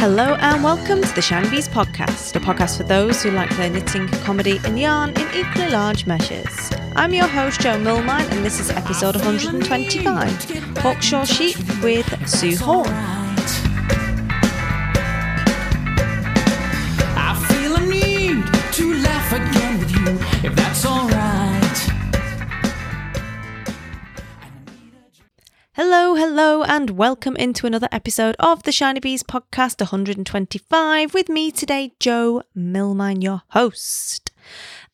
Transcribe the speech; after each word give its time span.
Hello 0.00 0.36
and 0.36 0.62
welcome 0.62 1.02
to 1.02 1.14
the 1.16 1.20
Shiny 1.20 1.50
Bees 1.50 1.66
podcast, 1.66 2.36
a 2.36 2.38
podcast 2.38 2.76
for 2.76 2.84
those 2.84 3.20
who 3.20 3.32
like 3.32 3.50
their 3.56 3.68
knitting, 3.68 4.06
comedy, 4.06 4.60
and 4.64 4.78
yarn 4.78 5.10
in 5.10 5.28
equally 5.34 5.70
large 5.70 6.06
measures. 6.06 6.70
I'm 6.94 7.12
your 7.12 7.26
host, 7.26 7.60
Jo 7.60 7.76
Millmine, 7.76 8.30
and 8.30 8.44
this 8.44 8.60
is 8.60 8.70
episode 8.70 9.16
125 9.16 10.04
Hawkshaw 10.76 11.26
Sheep 11.26 11.56
with 11.82 12.28
Sue 12.28 12.56
Horn. 12.56 13.17
Hello, 26.40 26.62
and 26.62 26.90
welcome 26.90 27.34
into 27.34 27.66
another 27.66 27.88
episode 27.90 28.36
of 28.38 28.62
the 28.62 28.70
Shiny 28.70 29.00
Bees 29.00 29.24
podcast 29.24 29.80
125 29.80 31.12
with 31.12 31.28
me 31.28 31.50
today, 31.50 31.94
Jo 31.98 32.44
Millmine, 32.54 33.20
your 33.20 33.42
host. 33.48 34.30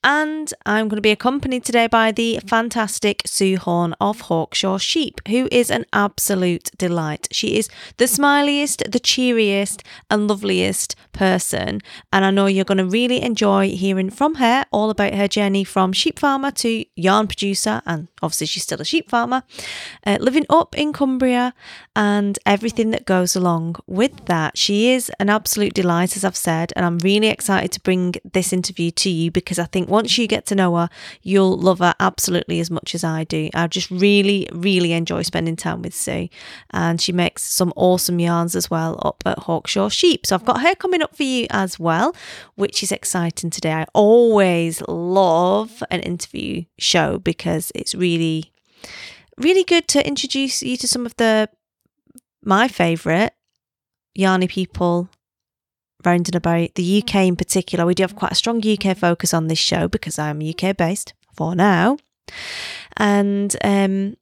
And 0.07 0.53
I'm 0.67 0.89
going 0.89 0.99
to 0.99 1.01
be 1.01 1.11
accompanied 1.11 1.65
today 1.65 1.87
by 1.87 2.13
the 2.13 2.39
fantastic 2.47 3.23
Sue 3.25 3.57
Horn 3.57 3.95
of 4.03 4.21
Hawkshaw 4.21 4.79
Sheep, 4.79 5.27
who 5.29 5.49
is 5.51 5.71
an 5.71 5.87
absolute 5.95 6.71
delight. 6.77 7.27
She 7.33 7.57
is 7.57 7.71
the 7.97 8.05
smiliest, 8.05 8.93
the 8.93 9.01
cheeriest, 9.01 9.83
and 10.11 10.29
loveliest 10.29 10.95
person. 11.15 11.81
And 12.13 12.23
I 12.27 12.31
know 12.31 12.45
you're 12.45 12.67
going 12.67 12.77
to 12.77 12.85
really 12.85 13.23
enjoy 13.23 13.71
hearing 13.71 14.11
from 14.11 14.35
her 14.35 14.67
all 14.71 14.91
about 14.91 15.15
her 15.15 15.27
journey 15.27 15.65
from 15.65 15.95
sheep 15.95 16.19
farmer 16.19 16.51
to 16.51 16.85
yarn 16.97 17.27
producer. 17.27 17.81
And 17.87 18.09
obviously, 18.21 18.49
she's 18.49 18.65
still 18.65 18.83
a 18.83 18.85
sheep 18.85 19.09
farmer, 19.09 19.43
uh, 20.07 20.19
living 20.21 20.45
up 20.51 20.77
in 20.77 20.93
Cumbria 20.93 21.55
and 21.97 22.39
everything 22.45 22.91
that 22.91 23.07
goes 23.07 23.35
along 23.35 23.77
with 23.87 24.27
that. 24.27 24.59
She 24.59 24.91
is 24.91 25.11
an 25.19 25.31
absolute 25.31 25.73
delight, 25.73 26.15
as 26.15 26.25
I've 26.25 26.37
said. 26.37 26.75
And 26.77 26.85
I'm 26.85 26.99
really 26.99 27.29
excited 27.29 27.73
to 27.73 27.81
bring 27.81 28.17
this 28.35 28.53
interview 28.53 28.91
to 28.91 29.09
you 29.09 29.31
because 29.31 29.59
I 29.59 29.65
think 29.65 29.94
once 29.95 30.19
you 30.19 30.27
get 30.27 30.45
to 30.47 30.55
know 30.55 30.75
her, 30.77 30.89
you'll 31.23 31.57
love 31.57 31.79
her 31.79 31.95
absolutely 32.01 32.61
as 32.61 32.71
much 32.71 32.95
as 32.95 33.05
I 33.05 33.25
do. 33.25 33.49
I 33.55 33.67
just 33.69 33.91
really, 33.91 34.49
really 34.53 34.93
enjoy 34.93 35.23
spending 35.23 35.57
time 35.57 35.83
with 35.83 35.95
Sue. 35.95 36.29
And 36.71 37.01
she 37.01 37.13
makes 37.13 37.45
some 37.45 37.73
awesome 37.77 38.19
yarns 38.19 38.57
as 38.57 38.69
well 38.69 39.01
up 39.05 39.23
at 39.25 39.39
Hawkshaw 39.39 39.91
Sheep. 39.91 40.27
So 40.27 40.35
I've 40.35 40.45
got 40.45 40.63
her 40.63 40.75
coming 40.75 41.01
up 41.01 41.17
for 41.17 41.23
you 41.23 41.47
as 41.51 41.79
well, 41.79 42.15
which 42.57 42.83
is 42.83 42.91
exciting 42.91 43.51
today. 43.51 43.73
I 43.73 43.87
always 43.95 44.83
love 44.89 45.83
an 45.91 46.01
interview 46.01 46.65
show 46.77 47.19
because 47.19 47.71
it's 47.75 47.95
really, 47.95 48.53
really 49.39 49.65
good 49.65 49.87
to 49.89 50.07
introduce 50.07 50.63
you 50.63 50.77
to 50.77 50.89
some 50.89 51.07
of 51.07 51.17
the 51.17 51.49
my 52.43 52.69
favourite 52.69 53.33
yarny 54.19 54.49
people 54.49 55.09
round 56.07 56.29
and 56.29 56.35
about 56.35 56.75
the 56.75 57.03
UK 57.03 57.17
in 57.27 57.37
particular. 57.37 57.87
We 57.87 57.95
do 57.95 58.03
have 58.03 58.17
quite 58.17 58.33
a 58.33 58.37
strong 58.37 58.63
UK 58.67 58.97
focus 58.97 59.35
on 59.35 59.49
this 59.49 59.59
show 59.59 59.89
because 59.89 60.19
I'm 60.19 60.41
UK 60.41 60.77
based 60.77 61.15
for 61.33 61.55
now. 61.55 61.99
And 62.97 63.55
um, 63.63 64.17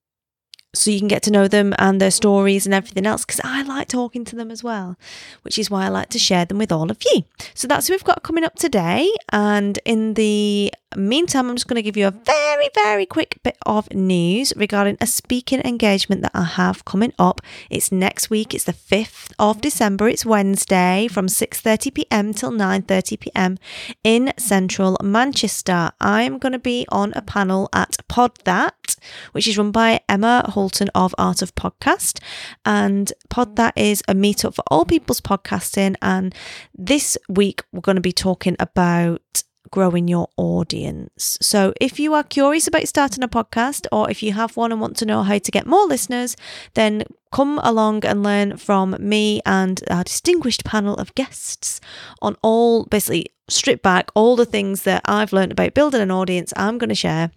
so 0.75 0.91
you 0.91 0.98
can 0.98 1.09
get 1.09 1.23
to 1.25 1.31
know 1.31 1.48
them 1.48 1.75
and 1.78 2.01
their 2.01 2.11
stories 2.11 2.65
and 2.65 2.75
everything 2.75 3.06
else 3.06 3.25
because 3.25 3.41
I 3.45 3.62
like 3.62 3.89
talking 3.89 4.25
to 4.25 4.37
them 4.37 4.51
as 4.51 4.65
well, 4.65 4.97
which 5.42 5.59
is 5.59 5.70
why 5.70 5.84
I 5.84 5.89
like 5.89 6.09
to 6.11 6.19
share 6.19 6.45
them 6.45 6.59
with 6.59 6.73
all 6.73 6.91
of 6.91 6.98
you. 7.05 7.25
So 7.55 7.69
that's 7.69 7.89
who 7.89 7.95
we've 7.95 8.05
got 8.05 8.23
coming 8.23 8.45
up 8.45 8.56
today. 8.56 9.11
And 9.31 9.78
in 9.84 10.15
the 10.15 10.73
meantime, 10.97 11.48
I'm 11.48 11.56
just 11.56 11.69
going 11.69 11.77
to 11.77 11.83
give 11.83 11.97
you 11.97 12.06
a 12.06 12.11
very, 12.11 12.69
very 12.75 13.06
quick 13.06 13.39
bit 13.43 13.56
of 13.67 13.93
news 13.93 14.53
regarding 14.56 14.97
a 15.00 15.06
speaking 15.06 15.61
engagement 15.61 16.23
that 16.23 16.33
I 16.34 16.45
have 16.45 16.84
coming 16.84 17.12
up. 17.19 17.41
It's 17.70 17.93
next 17.93 18.31
week. 18.31 18.55
It's 18.55 18.65
the 18.65 18.73
5th 18.73 19.33
of 19.39 19.61
December. 19.61 20.09
It's 20.09 20.27
Wednesday 20.27 21.09
from 21.09 21.27
6:30 21.27 21.94
p.m. 21.94 22.34
till 22.34 22.50
9:30 22.50 23.21
p.m. 23.21 23.59
in 24.04 24.33
central 24.39 24.97
Manchester. 25.03 25.93
I 26.00 26.22
am 26.22 26.39
going 26.39 26.53
to 26.53 26.59
be 26.59 26.87
on 26.91 27.12
a 27.15 27.22
panel 27.22 27.69
at 27.72 27.97
Pod 28.09 28.33
That, 28.44 28.97
which 29.33 29.47
is 29.47 29.59
run 29.59 29.71
by 29.71 30.00
Emma 30.09 30.50
Of 30.95 31.15
Art 31.19 31.43
of 31.43 31.55
Podcast. 31.55 32.21
And 32.65 33.12
Pod 33.28 33.56
That 33.56 33.77
is 33.77 34.03
a 34.09 34.15
meetup 34.15 34.55
for 34.55 34.65
all 34.69 34.84
people's 34.84 35.21
podcasting. 35.21 35.97
And 36.00 36.34
this 36.75 37.19
week 37.28 37.62
we're 37.73 37.81
going 37.81 37.97
to 37.97 38.03
be 38.03 38.12
talking 38.12 38.56
about 38.61 39.43
growing 39.71 40.06
your 40.06 40.28
audience. 40.37 41.39
So, 41.41 41.72
if 41.81 41.99
you 41.99 42.15
are 42.15 42.22
curious 42.22 42.67
about 42.69 42.87
starting 42.87 43.25
a 43.25 43.28
podcast 43.28 43.87
or 43.91 44.09
if 44.11 44.22
you 44.22 44.33
have 44.34 44.56
one 44.56 44.71
and 44.71 44.81
want 44.81 44.97
to 44.99 45.06
know 45.06 45.22
how 45.22 45.39
to 45.39 45.51
get 45.51 45.67
more 45.67 45.87
listeners, 45.87 46.37
then 46.75 47.05
come 47.33 47.59
along 47.65 48.05
and 48.05 48.22
learn 48.22 48.56
from 48.59 48.97
me 49.01 49.41
and 49.45 49.81
our 49.91 50.05
distinguished 50.05 50.65
panel 50.65 50.95
of 50.97 51.15
guests 51.15 51.81
on 52.21 52.37
all 52.43 52.84
basically 52.84 53.27
strip 53.49 53.83
back 53.83 54.11
all 54.15 54.37
the 54.37 54.45
things 54.45 54.83
that 54.83 55.03
I've 55.06 55.33
learned 55.33 55.53
about 55.53 55.75
building 55.75 56.01
an 56.01 56.11
audience. 56.11 56.53
I'm 56.56 56.78
going 56.78 56.91
to 56.91 56.95
share 56.95 57.31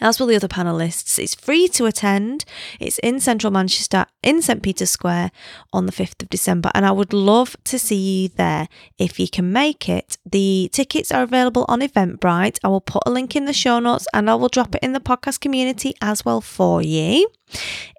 as 0.00 0.18
will 0.18 0.26
the 0.26 0.36
other 0.36 0.48
panelists. 0.48 1.18
It's 1.18 1.34
free 1.34 1.68
to 1.68 1.86
attend. 1.86 2.44
It's 2.78 2.98
in 3.00 3.20
central 3.20 3.50
Manchester, 3.50 4.06
in 4.22 4.42
St 4.42 4.62
Peter's 4.62 4.90
Square 4.90 5.30
on 5.72 5.86
the 5.86 5.92
5th 5.92 6.22
of 6.22 6.30
December. 6.30 6.70
And 6.74 6.86
I 6.86 6.92
would 6.92 7.12
love 7.12 7.56
to 7.64 7.78
see 7.78 8.22
you 8.22 8.28
there 8.28 8.68
if 8.98 9.20
you 9.20 9.28
can 9.28 9.52
make 9.52 9.88
it. 9.88 10.18
The 10.24 10.70
tickets 10.72 11.12
are 11.12 11.22
available 11.22 11.64
on 11.68 11.80
Eventbrite. 11.80 12.58
I 12.64 12.68
will 12.68 12.80
put 12.80 13.02
a 13.06 13.10
link 13.10 13.36
in 13.36 13.44
the 13.44 13.52
show 13.52 13.78
notes 13.78 14.06
and 14.14 14.30
I 14.30 14.34
will 14.34 14.48
drop 14.48 14.74
it 14.74 14.82
in 14.82 14.92
the 14.92 15.00
podcast 15.00 15.40
community 15.40 15.94
as 16.00 16.24
well 16.24 16.40
for 16.40 16.82
you 16.82 17.30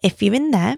if 0.03 0.21
you're 0.21 0.35
in 0.35 0.51
there. 0.51 0.77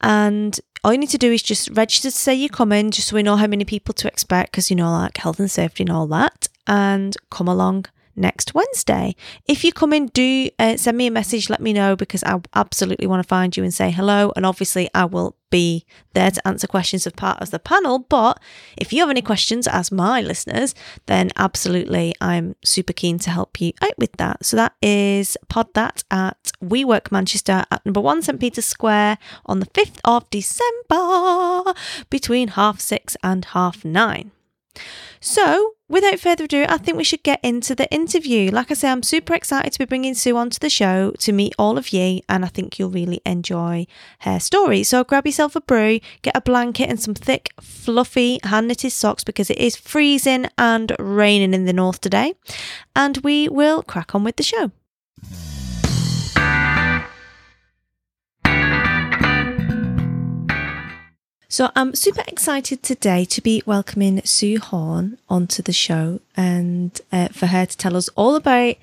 And 0.00 0.58
all 0.84 0.92
you 0.92 0.98
need 0.98 1.10
to 1.10 1.18
do 1.18 1.30
is 1.30 1.42
just 1.42 1.70
register 1.70 2.10
to 2.10 2.16
say 2.16 2.34
you're 2.34 2.48
coming, 2.48 2.90
just 2.90 3.08
so 3.08 3.16
we 3.16 3.22
know 3.22 3.36
how 3.36 3.46
many 3.46 3.64
people 3.64 3.94
to 3.94 4.08
expect, 4.08 4.50
because 4.50 4.68
you 4.68 4.74
know, 4.74 4.90
like 4.90 5.16
health 5.16 5.38
and 5.38 5.48
safety 5.48 5.84
and 5.84 5.92
all 5.92 6.08
that, 6.08 6.48
and 6.66 7.16
come 7.30 7.46
along 7.46 7.86
next 8.16 8.54
Wednesday. 8.54 9.14
If 9.46 9.64
you 9.64 9.72
come 9.72 9.92
in, 9.92 10.06
do 10.06 10.50
uh, 10.58 10.76
send 10.76 10.96
me 10.96 11.06
a 11.06 11.10
message, 11.10 11.50
let 11.50 11.60
me 11.60 11.72
know 11.72 11.96
because 11.96 12.22
I 12.24 12.40
absolutely 12.54 13.06
want 13.06 13.22
to 13.22 13.28
find 13.28 13.56
you 13.56 13.62
and 13.62 13.72
say 13.72 13.90
hello. 13.90 14.32
And 14.36 14.46
obviously, 14.46 14.88
I 14.94 15.04
will 15.04 15.36
be 15.52 15.84
there 16.14 16.30
to 16.30 16.48
answer 16.48 16.66
questions 16.66 17.06
of 17.06 17.14
part 17.14 17.40
of 17.40 17.50
the 17.50 17.58
panel. 17.60 18.00
But 18.00 18.40
if 18.76 18.92
you 18.92 19.00
have 19.00 19.10
any 19.10 19.22
questions 19.22 19.68
as 19.68 19.92
my 19.92 20.20
listeners, 20.20 20.74
then 21.06 21.30
absolutely, 21.36 22.14
I'm 22.20 22.56
super 22.64 22.92
keen 22.92 23.18
to 23.20 23.30
help 23.30 23.60
you 23.60 23.72
out 23.82 23.96
with 23.98 24.12
that. 24.12 24.44
So 24.44 24.56
that 24.56 24.74
is 24.82 25.36
pod 25.48 25.72
that 25.74 26.02
at 26.10 26.52
WeWork 26.64 27.12
Manchester 27.12 27.64
at 27.70 27.84
number 27.86 28.00
one 28.00 28.22
St 28.22 28.40
Peter's 28.40 28.64
Square 28.64 29.18
on 29.46 29.60
the 29.60 29.66
5th 29.66 30.00
of 30.04 30.28
December 30.30 31.74
between 32.10 32.48
half 32.48 32.80
six 32.80 33.16
and 33.22 33.44
half 33.44 33.84
nine. 33.84 34.32
So, 35.20 35.74
without 35.88 36.18
further 36.18 36.44
ado, 36.44 36.64
I 36.68 36.78
think 36.78 36.96
we 36.96 37.04
should 37.04 37.22
get 37.22 37.40
into 37.44 37.74
the 37.74 37.92
interview. 37.92 38.50
Like 38.50 38.70
I 38.70 38.74
say, 38.74 38.90
I'm 38.90 39.02
super 39.02 39.34
excited 39.34 39.72
to 39.72 39.78
be 39.78 39.84
bringing 39.84 40.14
Sue 40.14 40.36
onto 40.36 40.58
the 40.58 40.70
show 40.70 41.12
to 41.18 41.32
meet 41.32 41.54
all 41.58 41.78
of 41.78 41.92
you, 41.92 42.20
and 42.28 42.44
I 42.44 42.48
think 42.48 42.78
you'll 42.78 42.90
really 42.90 43.20
enjoy 43.24 43.86
her 44.20 44.40
story. 44.40 44.82
So, 44.82 45.04
grab 45.04 45.26
yourself 45.26 45.54
a 45.54 45.60
brew, 45.60 46.00
get 46.22 46.36
a 46.36 46.40
blanket, 46.40 46.88
and 46.88 47.00
some 47.00 47.14
thick, 47.14 47.50
fluffy 47.60 48.40
hand 48.42 48.68
knitted 48.68 48.92
socks 48.92 49.22
because 49.24 49.50
it 49.50 49.58
is 49.58 49.76
freezing 49.76 50.46
and 50.58 50.92
raining 50.98 51.54
in 51.54 51.66
the 51.66 51.72
north 51.72 52.00
today. 52.00 52.34
And 52.96 53.18
we 53.18 53.48
will 53.48 53.82
crack 53.82 54.14
on 54.14 54.24
with 54.24 54.36
the 54.36 54.42
show. 54.42 54.72
So 61.52 61.70
I'm 61.76 61.94
super 61.94 62.24
excited 62.26 62.82
today 62.82 63.26
to 63.26 63.42
be 63.42 63.62
welcoming 63.66 64.22
Sue 64.24 64.58
Horn 64.58 65.18
onto 65.28 65.62
the 65.62 65.70
show 65.70 66.22
and 66.34 66.98
uh, 67.12 67.28
for 67.28 67.44
her 67.44 67.66
to 67.66 67.76
tell 67.76 67.94
us 67.94 68.08
all 68.16 68.36
about 68.36 68.76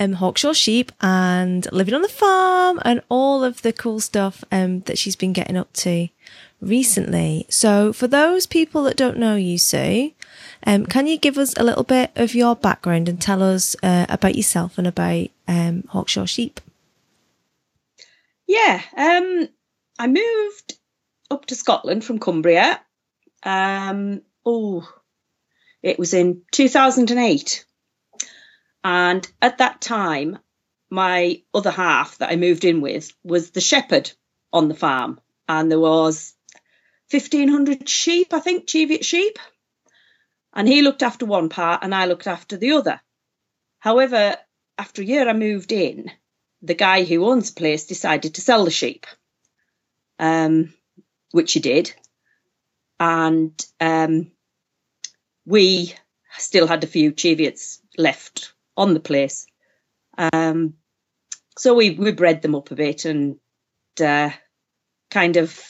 um, 0.00 0.14
Hawkshaw 0.14 0.52
sheep 0.52 0.90
and 1.00 1.70
living 1.70 1.94
on 1.94 2.02
the 2.02 2.08
farm 2.08 2.80
and 2.84 3.02
all 3.08 3.44
of 3.44 3.62
the 3.62 3.72
cool 3.72 4.00
stuff 4.00 4.42
um, 4.50 4.80
that 4.80 4.98
she's 4.98 5.14
been 5.14 5.32
getting 5.32 5.56
up 5.56 5.72
to 5.74 6.08
recently. 6.60 7.46
So 7.50 7.92
for 7.92 8.08
those 8.08 8.46
people 8.46 8.82
that 8.82 8.96
don't 8.96 9.18
know 9.18 9.36
you, 9.36 9.56
Sue, 9.56 10.10
um, 10.66 10.86
can 10.86 11.06
you 11.06 11.18
give 11.18 11.38
us 11.38 11.54
a 11.56 11.62
little 11.62 11.84
bit 11.84 12.10
of 12.16 12.34
your 12.34 12.56
background 12.56 13.08
and 13.08 13.22
tell 13.22 13.44
us 13.44 13.76
uh, 13.80 14.06
about 14.08 14.34
yourself 14.34 14.76
and 14.76 14.88
about 14.88 15.28
um, 15.46 15.84
Hawkshaw 15.92 16.28
sheep? 16.28 16.60
Yeah, 18.48 18.82
um, 18.96 19.50
I 20.00 20.08
moved 20.08 20.78
up 21.30 21.46
to 21.46 21.54
Scotland 21.54 22.04
from 22.04 22.18
Cumbria. 22.18 22.80
Um, 23.42 24.22
oh, 24.44 24.88
it 25.82 25.98
was 25.98 26.14
in 26.14 26.42
2008. 26.52 27.64
And 28.84 29.30
at 29.42 29.58
that 29.58 29.80
time, 29.80 30.38
my 30.90 31.42
other 31.52 31.70
half 31.70 32.18
that 32.18 32.30
I 32.30 32.36
moved 32.36 32.64
in 32.64 32.80
with 32.80 33.12
was 33.22 33.50
the 33.50 33.60
shepherd 33.60 34.10
on 34.52 34.68
the 34.68 34.74
farm. 34.74 35.20
And 35.48 35.70
there 35.70 35.80
was 35.80 36.34
1,500 37.10 37.88
sheep, 37.88 38.32
I 38.32 38.40
think, 38.40 38.66
Cheviot 38.66 39.04
sheep. 39.04 39.38
And 40.54 40.66
he 40.66 40.82
looked 40.82 41.02
after 41.02 41.26
one 41.26 41.48
part 41.48 41.84
and 41.84 41.94
I 41.94 42.06
looked 42.06 42.26
after 42.26 42.56
the 42.56 42.72
other. 42.72 43.00
However, 43.78 44.36
after 44.76 45.02
a 45.02 45.04
year 45.04 45.28
I 45.28 45.32
moved 45.32 45.72
in, 45.72 46.10
the 46.62 46.74
guy 46.74 47.04
who 47.04 47.26
owns 47.26 47.52
the 47.52 47.58
place 47.58 47.86
decided 47.86 48.34
to 48.34 48.40
sell 48.40 48.64
the 48.64 48.70
sheep. 48.70 49.06
Um, 50.18 50.74
which 51.32 51.52
he 51.52 51.60
did. 51.60 51.92
and 53.00 53.64
um, 53.80 54.30
we 55.46 55.94
still 56.36 56.66
had 56.66 56.84
a 56.84 56.88
few 56.88 57.12
Cheviots 57.12 57.80
left 57.96 58.52
on 58.76 58.94
the 58.94 59.00
place. 59.00 59.46
Um, 60.16 60.74
so 61.56 61.74
we 61.74 61.90
we 61.90 62.12
bred 62.12 62.42
them 62.42 62.54
up 62.54 62.70
a 62.70 62.74
bit 62.74 63.04
and 63.04 63.38
uh, 64.00 64.30
kind 65.10 65.36
of 65.36 65.60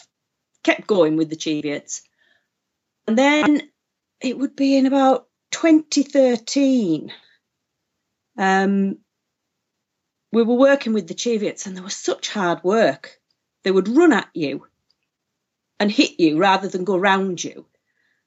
kept 0.63 0.87
going 0.87 1.17
with 1.17 1.31
the 1.31 1.37
Cheviots. 1.37 2.03
And 3.07 3.17
then 3.17 3.63
it 4.21 4.37
would 4.37 4.57
be 4.57 4.77
in 4.77 4.87
about 4.87 5.29
2013. 5.53 7.13
Um, 8.37 8.99
we 10.31 10.43
were 10.43 10.55
working 10.55 10.93
with 10.93 11.09
the 11.09 11.15
Cheviots 11.15 11.67
and 11.67 11.75
there 11.77 11.85
was 11.85 11.97
such 11.97 12.29
hard 12.29 12.63
work. 12.63 13.19
They 13.65 13.71
would 13.71 13.89
run 13.89 14.13
at 14.13 14.29
you 14.35 14.67
and 15.81 15.91
hit 15.91 16.19
you 16.19 16.39
rather 16.39 16.69
than 16.69 16.85
go 16.85 16.97
round 16.97 17.43
you. 17.43 17.67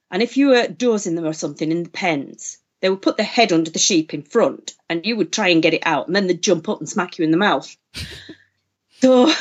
And 0.09 0.21
if 0.21 0.37
you 0.37 0.49
were 0.49 0.67
dozing 0.67 1.15
them 1.15 1.25
or 1.25 1.33
something 1.33 1.71
in 1.71 1.83
the 1.83 1.89
pens, 1.89 2.57
they 2.81 2.89
would 2.89 3.01
put 3.01 3.17
their 3.17 3.25
head 3.25 3.51
under 3.51 3.71
the 3.71 3.79
sheep 3.79 4.13
in 4.13 4.23
front 4.23 4.73
and 4.89 5.05
you 5.05 5.15
would 5.15 5.31
try 5.31 5.49
and 5.49 5.61
get 5.61 5.73
it 5.73 5.85
out 5.85 6.07
and 6.07 6.15
then 6.15 6.27
they'd 6.27 6.41
jump 6.41 6.67
up 6.67 6.79
and 6.79 6.89
smack 6.89 7.17
you 7.17 7.25
in 7.25 7.31
the 7.31 7.37
mouth. 7.37 7.75
so 9.01 9.31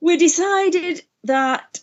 we 0.00 0.16
decided 0.16 1.02
that 1.24 1.80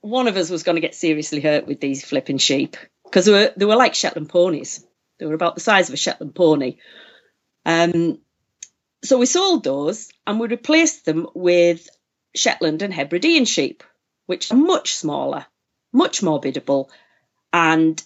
one 0.00 0.26
of 0.26 0.36
us 0.36 0.50
was 0.50 0.62
going 0.62 0.76
to 0.76 0.80
get 0.80 0.94
seriously 0.94 1.40
hurt 1.40 1.66
with 1.66 1.80
these 1.80 2.04
flipping 2.04 2.38
sheep 2.38 2.76
because 3.04 3.26
they 3.26 3.32
were, 3.32 3.52
they 3.56 3.64
were 3.66 3.76
like 3.76 3.94
Shetland 3.94 4.30
ponies. 4.30 4.84
They 5.18 5.26
were 5.26 5.34
about 5.34 5.54
the 5.54 5.60
size 5.60 5.88
of 5.88 5.94
a 5.94 5.98
Shetland 5.98 6.34
pony. 6.34 6.78
Um, 7.66 8.18
so 9.04 9.18
we 9.18 9.26
sold 9.26 9.64
those 9.64 10.08
and 10.26 10.40
we 10.40 10.48
replaced 10.48 11.04
them 11.04 11.26
with 11.34 11.88
Shetland 12.34 12.82
and 12.82 12.92
Hebridean 12.92 13.44
sheep, 13.44 13.82
which 14.26 14.50
are 14.50 14.56
much 14.56 14.94
smaller, 14.94 15.46
much 15.92 16.22
more 16.22 16.40
biddable, 16.40 16.90
and 17.52 18.02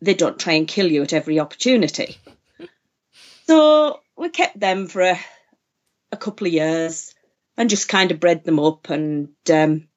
they 0.00 0.14
don't 0.14 0.38
try 0.38 0.54
and 0.54 0.68
kill 0.68 0.90
you 0.90 1.02
at 1.02 1.12
every 1.12 1.40
opportunity. 1.40 2.16
so 3.46 4.00
we 4.16 4.28
kept 4.28 4.58
them 4.58 4.86
for 4.86 5.02
a, 5.02 5.20
a 6.12 6.16
couple 6.16 6.46
of 6.46 6.52
years 6.52 7.14
and 7.56 7.68
just 7.68 7.88
kind 7.88 8.10
of 8.10 8.20
bred 8.20 8.44
them 8.44 8.60
up, 8.60 8.88
and 8.90 9.30
um, 9.52 9.88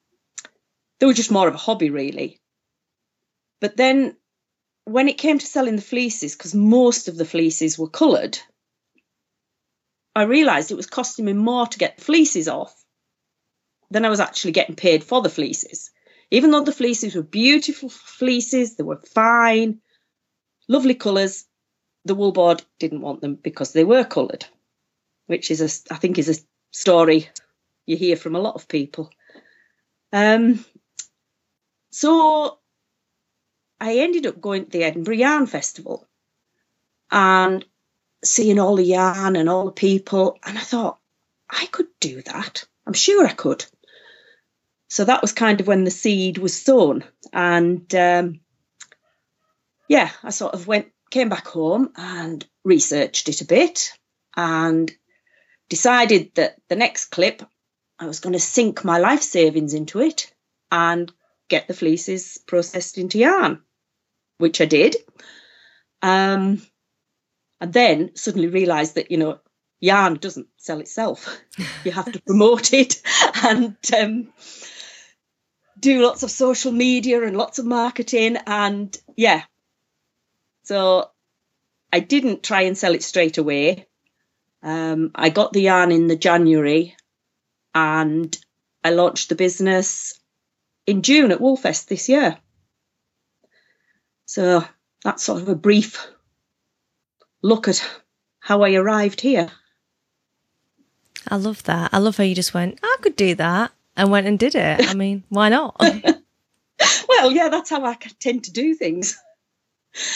they 1.00 1.06
were 1.06 1.13
just 1.13 1.31
more 1.31 1.48
of 1.48 1.54
a 1.54 1.60
hobby, 1.60 1.89
really. 1.89 2.39
But 3.62 3.77
then 3.77 4.18
when 4.86 5.07
it 5.07 5.18
came 5.18 5.39
to 5.39 5.45
selling 5.45 5.75
the 5.77 5.81
fleeces, 5.81 6.36
because 6.36 6.54
most 6.54 7.07
of 7.07 7.15
the 7.15 7.25
fleeces 7.25 7.77
were 7.77 7.89
coloured, 7.89 8.38
I 10.15 10.24
realised 10.24 10.71
it 10.71 10.75
was 10.75 10.88
costing 10.88 11.25
me 11.25 11.33
more 11.33 11.68
to 11.68 11.77
get 11.77 11.98
the 11.98 12.04
fleeces 12.04 12.48
off 12.48 12.82
than 13.93 14.05
I 14.05 14.09
was 14.09 14.19
actually 14.19 14.51
getting 14.51 14.75
paid 14.75 15.03
for 15.03 15.21
the 15.21 15.29
fleeces. 15.29 15.91
Even 16.31 16.49
though 16.49 16.63
the 16.63 16.71
fleeces 16.71 17.15
were 17.15 17.21
beautiful 17.21 17.89
fleeces, 17.89 18.75
they 18.75 18.83
were 18.83 19.01
fine, 19.13 19.81
lovely 20.67 20.95
colours, 20.95 21.45
the 22.03 22.15
wool 22.15 22.31
board 22.31 22.63
didn't 22.79 23.01
want 23.01 23.21
them 23.21 23.35
because 23.35 23.71
they 23.71 23.83
were 23.83 24.03
coloured, 24.03 24.45
which 25.27 25.51
is 25.51 25.61
a 25.61 25.93
I 25.93 25.97
think 25.97 26.17
is 26.17 26.29
a 26.29 26.41
story 26.71 27.29
you 27.85 27.95
hear 27.95 28.15
from 28.15 28.35
a 28.35 28.41
lot 28.41 28.55
of 28.55 28.67
people. 28.67 29.11
Um, 30.11 30.65
so 31.91 32.59
I 33.79 33.97
ended 33.99 34.25
up 34.25 34.41
going 34.41 34.65
to 34.65 34.71
the 34.71 34.83
Edinburgh 34.83 35.15
Yarn 35.15 35.45
Festival 35.45 36.07
and 37.11 37.63
seeing 38.23 38.57
all 38.57 38.75
the 38.75 38.83
yarn 38.83 39.35
and 39.35 39.49
all 39.49 39.65
the 39.65 39.71
people, 39.71 40.39
and 40.43 40.57
I 40.57 40.61
thought 40.61 40.99
I 41.49 41.67
could 41.67 41.87
do 41.99 42.23
that. 42.23 42.65
I'm 42.87 42.93
sure 42.93 43.25
I 43.27 43.33
could. 43.33 43.65
So 44.93 45.05
that 45.05 45.23
was 45.23 45.31
kind 45.31 45.59
of 45.59 45.65
when 45.65 45.85
the 45.85 45.89
seed 45.89 46.37
was 46.37 46.53
sown, 46.53 47.03
and 47.33 47.95
um, 47.95 48.41
yeah, 49.87 50.11
I 50.21 50.29
sort 50.29 50.53
of 50.53 50.67
went, 50.67 50.89
came 51.09 51.29
back 51.29 51.47
home 51.47 51.91
and 51.95 52.45
researched 52.63 53.27
it 53.27 53.41
a 53.41 53.45
bit, 53.45 53.97
and 54.35 54.91
decided 55.67 56.35
that 56.35 56.57
the 56.69 56.75
next 56.75 57.05
clip 57.05 57.41
I 57.97 58.05
was 58.05 58.19
going 58.19 58.33
to 58.33 58.39
sink 58.39 58.85
my 58.85 58.99
life 58.99 59.23
savings 59.23 59.73
into 59.73 59.99
it 59.99 60.31
and 60.71 61.11
get 61.49 61.67
the 61.67 61.73
fleeces 61.73 62.37
processed 62.45 62.99
into 62.99 63.17
yarn, 63.17 63.63
which 64.37 64.61
I 64.61 64.65
did. 64.65 64.95
Um, 66.03 66.61
and 67.59 67.73
then 67.73 68.15
suddenly 68.15 68.47
realised 68.47 68.93
that 68.93 69.09
you 69.09 69.17
know 69.17 69.39
yarn 69.81 70.19
doesn't 70.19 70.49
sell 70.57 70.79
itself. 70.81 71.35
you 71.83 71.91
have 71.91 72.11
to 72.11 72.21
promote 72.21 72.73
it 72.73 73.01
and 73.43 73.75
um, 73.99 74.31
do 75.83 76.01
lots 76.01 76.24
of 76.24 76.31
social 76.31 76.71
media 76.71 77.21
and 77.24 77.38
lots 77.38 77.59
of 77.59 77.65
marketing. 77.65 78.38
And 78.47 78.97
yeah, 79.15 79.44
so 80.63 81.12
I 81.91 82.00
didn't 82.00 82.41
try 82.41 82.62
and 82.62 82.77
sell 82.77 82.95
it 82.95 83.03
straight 83.03 83.38
away. 83.38 83.85
Um, 84.63 85.12
I 85.13 85.30
got 85.30 85.51
the 85.51 85.62
yarn 85.62 85.91
in 85.91 86.07
the 86.07 86.15
January 86.15 86.95
and 87.75 88.35
I 88.83 88.91
launched 88.91 89.27
the 89.27 89.35
business 89.35 90.19
in 90.88 91.01
June 91.01 91.31
at 91.31 91.39
Woolfest 91.39 91.88
this 91.88 92.07
year. 92.07 92.38
So 94.25 94.65
that's 95.03 95.24
sort 95.24 95.41
of 95.41 95.50
a 95.50 95.56
brief 95.56 96.07
look 97.41 97.68
at 97.68 97.86
how 98.39 98.62
I 98.62 98.74
arrived 98.74 99.19
here. 99.19 99.50
I 101.27 101.36
love 101.36 101.63
that. 101.63 101.94
I 101.94 101.97
love 101.97 102.18
how 102.18 102.24
you 102.24 102.36
just 102.36 102.53
went, 102.53 102.79
I 102.81 102.97
could 103.01 103.18
do 103.18 103.36
that 103.36 103.71
and 103.95 104.11
went 104.11 104.27
and 104.27 104.39
did 104.39 104.55
it. 104.55 104.89
I 104.89 104.93
mean, 104.93 105.23
why 105.29 105.49
not? 105.49 105.75
well, 107.07 107.31
yeah, 107.31 107.49
that's 107.49 107.69
how 107.69 107.83
I 107.85 107.95
tend 108.19 108.45
to 108.45 108.51
do 108.51 108.73
things. 108.73 109.19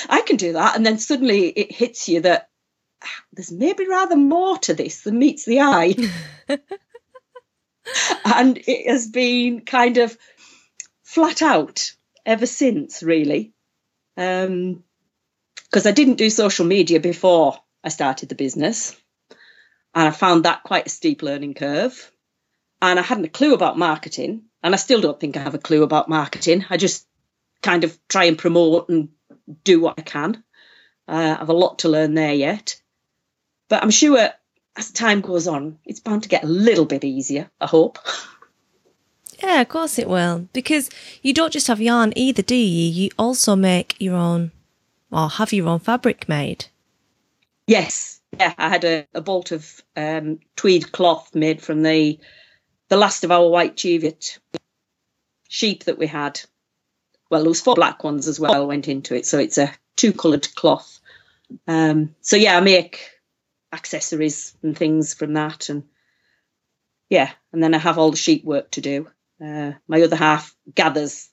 I 0.10 0.22
can 0.22 0.38
do 0.38 0.54
that. 0.54 0.76
And 0.76 0.86
then 0.86 0.98
suddenly 0.98 1.50
it 1.50 1.72
hits 1.72 2.10
you 2.10 2.22
that 2.22 2.50
ah, 3.04 3.24
there's 3.34 3.52
maybe 3.52 3.88
rather 3.88 4.16
more 4.16 4.58
to 4.60 4.74
this 4.74 5.02
than 5.02 5.20
meets 5.20 5.46
the 5.46 5.62
eye. 5.62 5.96
and 8.26 8.58
it 8.58 8.90
has 8.90 9.08
been 9.08 9.62
kind 9.62 9.98
of 9.98 10.18
flat 11.04 11.42
out 11.42 11.94
ever 12.26 12.46
since, 12.46 13.04
really. 13.04 13.54
Um, 14.16 14.84
because 15.70 15.86
I 15.86 15.92
didn't 15.92 16.16
do 16.16 16.30
social 16.30 16.66
media 16.66 17.00
before 17.00 17.58
I 17.84 17.90
started 17.90 18.30
the 18.30 18.36
business. 18.36 18.96
And 19.94 20.08
I 20.08 20.12
found 20.12 20.46
that 20.46 20.64
quite 20.64 20.88
a 20.88 20.90
steep 20.90 21.22
learning 21.22 21.56
curve. 21.56 22.12
And 22.82 23.00
I 23.00 23.02
hadn't 23.02 23.26
a 23.26 23.30
clue 23.30 23.54
about 23.54 23.78
marketing. 23.78 24.44
And 24.64 24.74
I 24.74 24.78
still 24.78 25.02
don't 25.02 25.20
think 25.20 25.38
I 25.38 25.42
have 25.42 25.56
a 25.56 25.60
clue 25.60 25.84
about 25.84 26.10
marketing. 26.10 26.66
I 26.70 26.78
just 26.78 27.08
kind 27.62 27.84
of 27.84 27.98
try 28.08 28.26
and 28.26 28.38
promote 28.38 28.90
and 28.90 29.10
do 29.64 29.80
what 29.80 29.96
I 29.98 30.02
can. 30.02 30.44
Uh, 31.08 31.36
I 31.36 31.40
have 31.40 31.50
a 31.50 31.54
lot 31.54 31.80
to 31.80 31.90
learn 31.90 32.14
there 32.14 32.34
yet. 32.34 32.82
But 33.70 33.84
I'm 33.84 33.92
sure 33.92 34.30
as 34.76 34.92
time 34.92 35.22
goes 35.22 35.48
on, 35.48 35.80
it's 35.86 36.00
bound 36.00 36.24
to 36.24 36.30
get 36.30 36.44
a 36.44 36.48
little 36.48 36.86
bit 36.86 37.04
easier, 37.04 37.50
I 37.60 37.66
hope. 37.68 38.00
Yeah, 39.42 39.62
of 39.62 39.70
course 39.70 40.00
it 40.00 40.10
will. 40.10 40.48
Because 40.54 40.90
you 41.22 41.34
don't 41.34 41.54
just 41.54 41.68
have 41.68 41.82
yarn 41.82 42.14
either, 42.16 42.42
do 42.42 42.56
you? 42.56 42.90
You 42.90 43.10
also 43.18 43.56
make 43.56 43.96
your 44.00 44.16
own 44.16 44.52
or 45.12 45.30
have 45.30 45.54
your 45.54 45.68
own 45.68 45.80
fabric 45.80 46.28
made? 46.28 46.66
Yes, 47.66 48.20
yeah. 48.40 48.54
I 48.58 48.70
had 48.70 48.84
a, 48.84 49.08
a 49.14 49.22
bolt 49.22 49.52
of 49.52 49.82
um, 49.96 50.40
tweed 50.56 50.92
cloth 50.92 51.36
made 51.36 51.62
from 51.62 51.84
the 51.84 52.20
the 52.90 52.98
last 52.98 53.24
of 53.24 53.32
our 53.32 53.48
white 53.48 53.76
Cheviot 53.76 54.40
sheep 55.48 55.86
that 55.86 55.98
we 55.98 56.08
had. 56.08 56.40
Well, 57.30 57.42
there 57.42 57.50
was 57.50 57.62
four 57.62 57.76
black 57.76 58.04
ones 58.04 58.28
as 58.28 58.40
well 58.40 58.68
went 58.68 58.88
into 58.88 59.16
it, 59.16 59.26
so 59.26 59.38
it's 59.38 59.58
a 59.58 59.74
two 59.96 60.14
coloured 60.14 60.48
cloth. 60.56 61.00
Um, 61.68 62.16
so 62.22 62.36
yeah, 62.36 62.58
I 62.58 62.62
make 62.62 63.10
accessories 63.74 64.56
and 64.64 64.78
things 64.78 65.14
from 65.14 65.34
that, 65.34 65.70
and 65.70 65.84
yeah, 67.10 67.32
and 67.52 67.62
then 67.62 67.74
I 67.74 67.80
have 67.80 67.98
all 67.98 68.12
the 68.12 68.18
sheep 68.18 68.46
work 68.46 68.72
to 68.72 68.82
do. 68.82 69.10
Uh, 69.44 69.74
my 69.88 70.02
other 70.02 70.16
half 70.16 70.56
gathers 70.74 71.30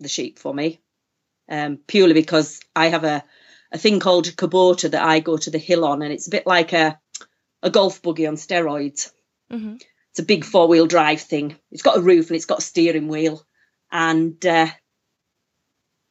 the 0.00 0.08
sheep 0.08 0.38
for 0.38 0.52
me, 0.52 0.80
um, 1.48 1.78
purely 1.86 2.14
because 2.14 2.60
I 2.74 2.88
have 2.88 3.04
a, 3.04 3.24
a 3.72 3.78
thing 3.78 4.00
called 4.00 4.26
a 4.26 4.32
Kubota 4.32 4.90
that 4.90 5.02
I 5.04 5.20
go 5.20 5.36
to 5.36 5.50
the 5.50 5.58
hill 5.58 5.84
on, 5.84 6.02
and 6.02 6.12
it's 6.12 6.26
a 6.26 6.30
bit 6.30 6.46
like 6.46 6.72
a, 6.72 6.98
a 7.62 7.70
golf 7.70 8.02
buggy 8.02 8.26
on 8.26 8.36
steroids. 8.36 9.12
Mm-hmm. 9.50 9.76
It's 10.14 10.20
a 10.20 10.24
big 10.24 10.44
four 10.44 10.68
wheel 10.68 10.86
drive 10.86 11.22
thing. 11.22 11.56
It's 11.72 11.82
got 11.82 11.96
a 11.96 12.00
roof 12.00 12.28
and 12.28 12.36
it's 12.36 12.44
got 12.44 12.60
a 12.60 12.62
steering 12.62 13.08
wheel, 13.08 13.44
and 13.90 14.46
uh, 14.46 14.68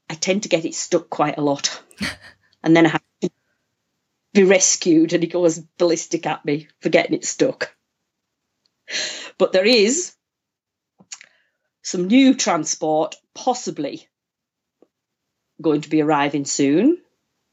I 0.09 0.13
tend 0.15 0.43
to 0.43 0.49
get 0.49 0.65
it 0.65 0.75
stuck 0.75 1.09
quite 1.09 1.37
a 1.37 1.41
lot, 1.41 1.81
and 2.63 2.75
then 2.75 2.85
I 2.85 2.89
have 2.89 3.03
to 3.21 3.29
be 4.33 4.43
rescued, 4.43 5.13
and 5.13 5.23
he 5.23 5.29
goes 5.29 5.57
ballistic 5.57 6.25
at 6.25 6.43
me 6.43 6.67
for 6.81 6.89
getting 6.89 7.13
it 7.13 7.23
stuck. 7.23 7.73
But 9.37 9.53
there 9.53 9.65
is 9.65 10.13
some 11.81 12.07
new 12.07 12.33
transport, 12.33 13.15
possibly 13.33 14.09
going 15.61 15.79
to 15.79 15.89
be 15.89 16.01
arriving 16.01 16.43
soon 16.43 16.97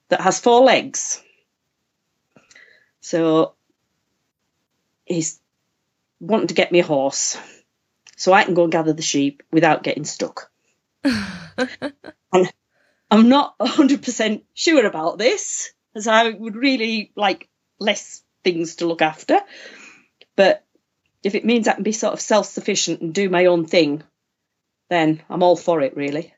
that 0.08 0.20
has 0.20 0.40
four 0.40 0.62
legs. 0.62 1.22
So 3.00 3.54
he's 5.04 5.39
wanting 6.20 6.48
to 6.48 6.54
get 6.54 6.72
me 6.72 6.80
a 6.80 6.84
horse. 6.84 7.38
so 8.16 8.32
I 8.32 8.44
can 8.44 8.54
go 8.54 8.64
and 8.64 8.72
gather 8.72 8.92
the 8.92 9.02
sheep 9.02 9.42
without 9.50 9.82
getting 9.82 10.04
stuck. 10.04 10.50
and 11.04 12.52
I'm 13.10 13.28
not 13.28 13.58
100% 13.58 14.42
sure 14.54 14.86
about 14.86 15.18
this, 15.18 15.72
as 15.94 16.06
I 16.06 16.30
would 16.30 16.54
really 16.54 17.12
like 17.16 17.48
less 17.78 18.22
things 18.44 18.76
to 18.76 18.86
look 18.86 19.02
after. 19.02 19.40
But 20.36 20.64
if 21.22 21.34
it 21.34 21.44
means 21.44 21.66
I 21.66 21.74
can 21.74 21.82
be 21.82 21.92
sort 21.92 22.12
of 22.12 22.20
self 22.20 22.46
sufficient 22.46 23.00
and 23.00 23.14
do 23.14 23.28
my 23.28 23.46
own 23.46 23.66
thing, 23.66 24.02
then 24.88 25.22
I'm 25.28 25.42
all 25.42 25.56
for 25.56 25.80
it, 25.82 25.96
really. 25.96 26.32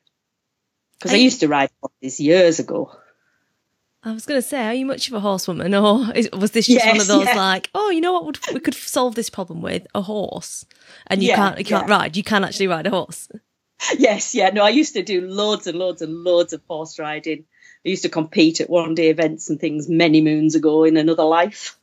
Because 0.93 1.11
I 1.11 1.15
Are 1.15 1.19
used 1.19 1.41
to 1.41 1.47
ride 1.47 1.69
horses 1.81 2.19
years 2.19 2.59
ago. 2.59 2.95
I 4.05 4.11
was 4.11 4.25
going 4.25 4.41
to 4.41 4.47
say, 4.47 4.65
are 4.65 4.73
you 4.73 4.85
much 4.85 5.07
of 5.07 5.13
a 5.13 5.19
horsewoman, 5.21 5.73
or 5.73 6.11
is, 6.13 6.29
was 6.33 6.51
this 6.51 6.67
just 6.67 6.85
one 6.85 6.99
of 6.99 7.07
those 7.07 7.25
yeah. 7.25 7.35
like, 7.35 7.69
oh, 7.73 7.89
you 7.89 8.01
know 8.01 8.11
what, 8.13 8.25
would, 8.25 8.39
we 8.53 8.59
could 8.59 8.73
solve 8.73 9.15
this 9.15 9.29
problem 9.29 9.61
with 9.61 9.87
a 9.95 10.01
horse, 10.01 10.65
and 11.07 11.23
you 11.23 11.29
Yeah, 11.29 11.35
can't, 11.37 11.59
you 11.59 11.65
can't 11.65 11.87
yeah. 11.87 11.95
ride, 11.95 12.17
you 12.17 12.23
can 12.23 12.43
actually 12.43 12.67
ride 12.67 12.85
a 12.87 12.89
horse. 12.89 13.29
Yes, 13.97 14.33
yeah, 14.35 14.49
no, 14.49 14.63
I 14.63 14.69
used 14.69 14.93
to 14.93 15.03
do 15.03 15.21
loads 15.21 15.67
and 15.67 15.77
loads 15.77 16.01
and 16.01 16.23
loads 16.23 16.53
of 16.53 16.61
horse 16.67 16.99
riding. 16.99 17.45
I 17.85 17.89
used 17.89 18.03
to 18.03 18.09
compete 18.09 18.61
at 18.61 18.69
one 18.69 18.95
day 18.95 19.09
events 19.09 19.49
and 19.49 19.59
things 19.59 19.89
many 19.89 20.21
moons 20.21 20.55
ago 20.55 20.85
in 20.85 20.95
another 20.95 21.23
life. 21.25 21.77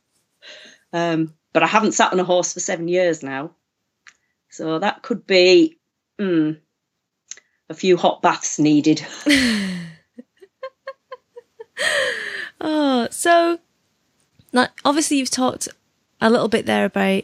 Um, 0.93 1.35
but 1.53 1.63
I 1.63 1.67
haven't 1.67 1.91
sat 1.91 2.11
on 2.11 2.19
a 2.19 2.23
horse 2.23 2.53
for 2.53 2.59
seven 2.59 2.87
years 2.87 3.21
now. 3.21 3.51
So 4.49 4.79
that 4.79 5.01
could 5.01 5.27
be 5.27 5.79
mm, 6.19 6.59
a 7.69 7.73
few 7.73 7.97
hot 7.97 8.21
baths 8.21 8.57
needed. 8.59 9.05
Oh, 12.61 13.07
so 13.09 13.59
like 14.53 14.69
obviously 14.85 15.17
you've 15.17 15.31
talked 15.31 15.67
a 16.21 16.29
little 16.29 16.47
bit 16.47 16.67
there 16.67 16.85
about 16.85 17.23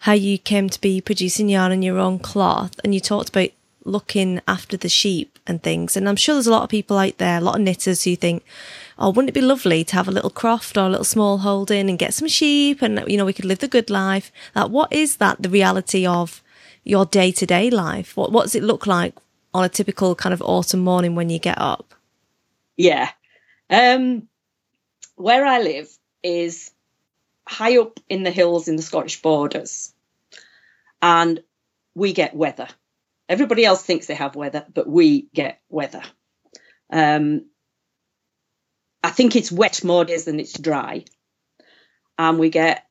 how 0.00 0.12
you 0.12 0.38
came 0.38 0.68
to 0.68 0.80
be 0.80 1.00
producing 1.00 1.48
yarn 1.48 1.70
in 1.70 1.82
your 1.82 1.98
own 1.98 2.18
cloth, 2.18 2.80
and 2.82 2.94
you 2.94 3.00
talked 3.00 3.28
about 3.28 3.50
looking 3.84 4.40
after 4.48 4.76
the 4.76 4.88
sheep 4.88 5.38
and 5.46 5.62
things. 5.62 5.96
And 5.96 6.08
I'm 6.08 6.16
sure 6.16 6.34
there's 6.34 6.46
a 6.46 6.52
lot 6.52 6.62
of 6.62 6.70
people 6.70 6.98
out 6.98 7.18
there, 7.18 7.38
a 7.38 7.40
lot 7.40 7.56
of 7.56 7.60
knitters 7.60 8.04
who 8.04 8.16
think, 8.16 8.44
oh, 8.98 9.10
wouldn't 9.10 9.28
it 9.28 9.34
be 9.34 9.40
lovely 9.40 9.84
to 9.84 9.94
have 9.94 10.08
a 10.08 10.12
little 10.12 10.30
croft 10.30 10.76
or 10.76 10.86
a 10.86 10.88
little 10.88 11.04
small 11.04 11.38
holding 11.38 11.88
and 11.90 11.98
get 11.98 12.14
some 12.14 12.28
sheep, 12.28 12.80
and 12.80 13.04
you 13.06 13.16
know 13.16 13.26
we 13.26 13.34
could 13.34 13.44
live 13.44 13.58
the 13.58 13.68
good 13.68 13.90
life. 13.90 14.32
Like, 14.54 14.70
what 14.70 14.92
is 14.92 15.16
that? 15.16 15.42
The 15.42 15.50
reality 15.50 16.06
of 16.06 16.42
your 16.82 17.04
day 17.04 17.30
to 17.32 17.46
day 17.46 17.68
life? 17.70 18.16
What 18.16 18.32
what 18.32 18.44
does 18.44 18.54
it 18.54 18.62
look 18.62 18.86
like 18.86 19.14
on 19.52 19.64
a 19.64 19.68
typical 19.68 20.14
kind 20.14 20.32
of 20.32 20.42
autumn 20.42 20.80
morning 20.80 21.14
when 21.14 21.28
you 21.28 21.38
get 21.38 21.58
up? 21.60 21.94
Yeah. 22.76 23.10
Um, 23.68 24.28
where 25.16 25.44
I 25.44 25.60
live 25.60 25.88
is 26.22 26.70
high 27.46 27.78
up 27.78 27.98
in 28.08 28.22
the 28.22 28.30
hills 28.30 28.68
in 28.68 28.76
the 28.76 28.82
Scottish 28.82 29.22
borders, 29.22 29.92
and 31.00 31.42
we 31.94 32.12
get 32.12 32.34
weather. 32.34 32.68
Everybody 33.28 33.64
else 33.64 33.82
thinks 33.82 34.06
they 34.06 34.14
have 34.14 34.36
weather, 34.36 34.66
but 34.72 34.88
we 34.88 35.28
get 35.34 35.60
weather. 35.68 36.02
Um, 36.90 37.46
I 39.02 39.10
think 39.10 39.34
it's 39.34 39.50
wet 39.50 39.82
more 39.84 40.04
days 40.04 40.24
than 40.24 40.40
it's 40.40 40.58
dry, 40.58 41.04
and 42.18 42.38
we 42.38 42.50
get 42.50 42.86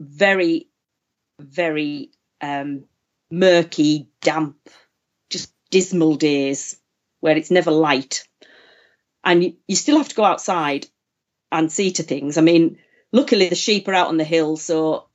very, 0.00 0.68
very 1.40 2.10
um, 2.40 2.84
murky, 3.30 4.08
damp, 4.22 4.56
just 5.30 5.52
dismal 5.70 6.16
days 6.16 6.78
where 7.20 7.36
it's 7.36 7.50
never 7.50 7.70
light 7.70 8.28
and 9.24 9.44
you, 9.44 9.56
you 9.66 9.76
still 9.76 9.98
have 9.98 10.08
to 10.08 10.14
go 10.14 10.24
outside 10.24 10.86
and 11.50 11.70
see 11.72 11.92
to 11.92 12.02
things. 12.02 12.38
I 12.38 12.42
mean, 12.42 12.78
luckily 13.12 13.48
the 13.48 13.54
sheep 13.54 13.88
are 13.88 13.94
out 13.94 14.08
on 14.08 14.16
the 14.16 14.24
hill, 14.24 14.56
so 14.56 15.08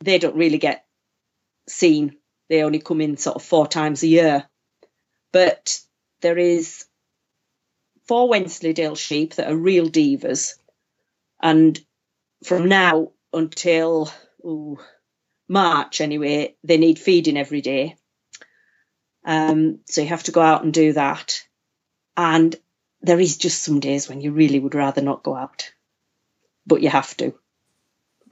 they 0.00 0.18
don't 0.18 0.36
really 0.36 0.58
get 0.58 0.84
seen. 1.68 2.16
They 2.48 2.62
only 2.62 2.80
come 2.80 3.00
in 3.00 3.16
sort 3.16 3.36
of 3.36 3.42
four 3.42 3.66
times 3.66 4.02
a 4.02 4.08
year. 4.08 4.48
But 5.32 5.80
there 6.20 6.38
is 6.38 6.84
four 8.06 8.28
Wensleydale 8.28 8.96
sheep 8.96 9.34
that 9.34 9.50
are 9.50 9.56
real 9.56 9.88
divas, 9.88 10.54
and 11.40 11.78
from 12.44 12.68
now 12.68 13.12
until 13.32 14.10
ooh, 14.44 14.78
March 15.48 16.00
anyway, 16.00 16.54
they 16.62 16.76
need 16.76 16.98
feeding 16.98 17.36
every 17.36 17.60
day. 17.60 17.96
Um, 19.24 19.80
so 19.86 20.02
you 20.02 20.08
have 20.08 20.24
to 20.24 20.32
go 20.32 20.40
out 20.42 20.64
and 20.64 20.72
do 20.72 20.92
that. 20.92 21.42
And 22.16 22.54
there 23.04 23.20
is 23.20 23.36
just 23.36 23.62
some 23.62 23.80
days 23.80 24.08
when 24.08 24.22
you 24.22 24.32
really 24.32 24.58
would 24.58 24.74
rather 24.74 25.02
not 25.02 25.22
go 25.22 25.36
out, 25.36 25.70
but 26.66 26.80
you 26.80 26.88
have 26.88 27.14
to. 27.18 27.34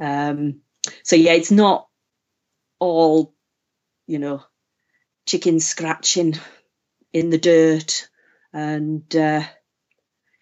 Um, 0.00 0.62
so 1.02 1.14
yeah, 1.14 1.34
it's 1.34 1.50
not 1.50 1.88
all, 2.80 3.34
you 4.06 4.18
know, 4.18 4.42
chickens 5.26 5.68
scratching 5.68 6.36
in 7.12 7.28
the 7.28 7.36
dirt 7.36 8.08
and 8.54 9.14
uh, 9.14 9.42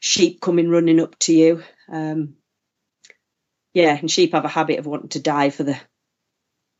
sheep 0.01 0.41
coming 0.41 0.71
running 0.71 1.01
up 1.01 1.19
to 1.21 1.35
you. 1.35 1.65
Um, 1.93 2.37
yeah, 3.75 3.97
and 3.97 4.09
sheep 4.11 4.33
have 4.33 4.45
a 4.45 4.49
habit 4.49 4.79
of 4.79 4.87
wanting 4.87 5.11
to 5.11 5.21
die 5.21 5.51
for 5.51 5.65
the 5.65 5.79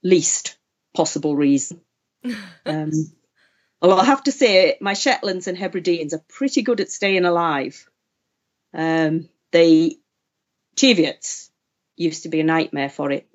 least 0.03 0.57
possible 0.95 1.35
reason. 1.35 1.81
Um, 2.67 2.91
Although 3.83 3.97
I 3.97 4.05
have 4.05 4.23
to 4.25 4.33
say, 4.33 4.77
my 4.81 4.93
Shetlands 4.93 5.47
and 5.47 5.57
Hebrideans 5.57 6.13
are 6.13 6.25
pretty 6.29 6.63
good 6.63 6.81
at 6.81 6.91
staying 6.91 7.25
alive. 7.25 7.89
Um, 8.75 9.29
the 9.53 9.99
Cheviots 10.77 11.51
used 11.97 12.25
to 12.25 12.29
be 12.29 12.41
a 12.41 12.45
nightmare 12.45 12.91
for 12.91 13.11
it. 13.11 13.27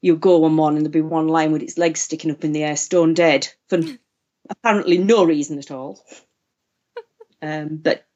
You 0.00 0.16
go 0.16 0.38
one 0.38 0.54
morning, 0.54 0.82
there'd 0.82 0.92
be 0.92 1.00
one 1.00 1.28
lying 1.28 1.52
with 1.52 1.62
its 1.62 1.78
legs 1.78 2.00
sticking 2.00 2.30
up 2.30 2.44
in 2.44 2.52
the 2.52 2.64
air, 2.64 2.76
stone 2.76 3.14
dead, 3.14 3.48
for 3.68 3.80
apparently 4.50 4.98
no 4.98 5.24
reason 5.24 5.58
at 5.58 5.70
all. 5.70 6.02
Um, 7.42 7.76
but 7.76 8.06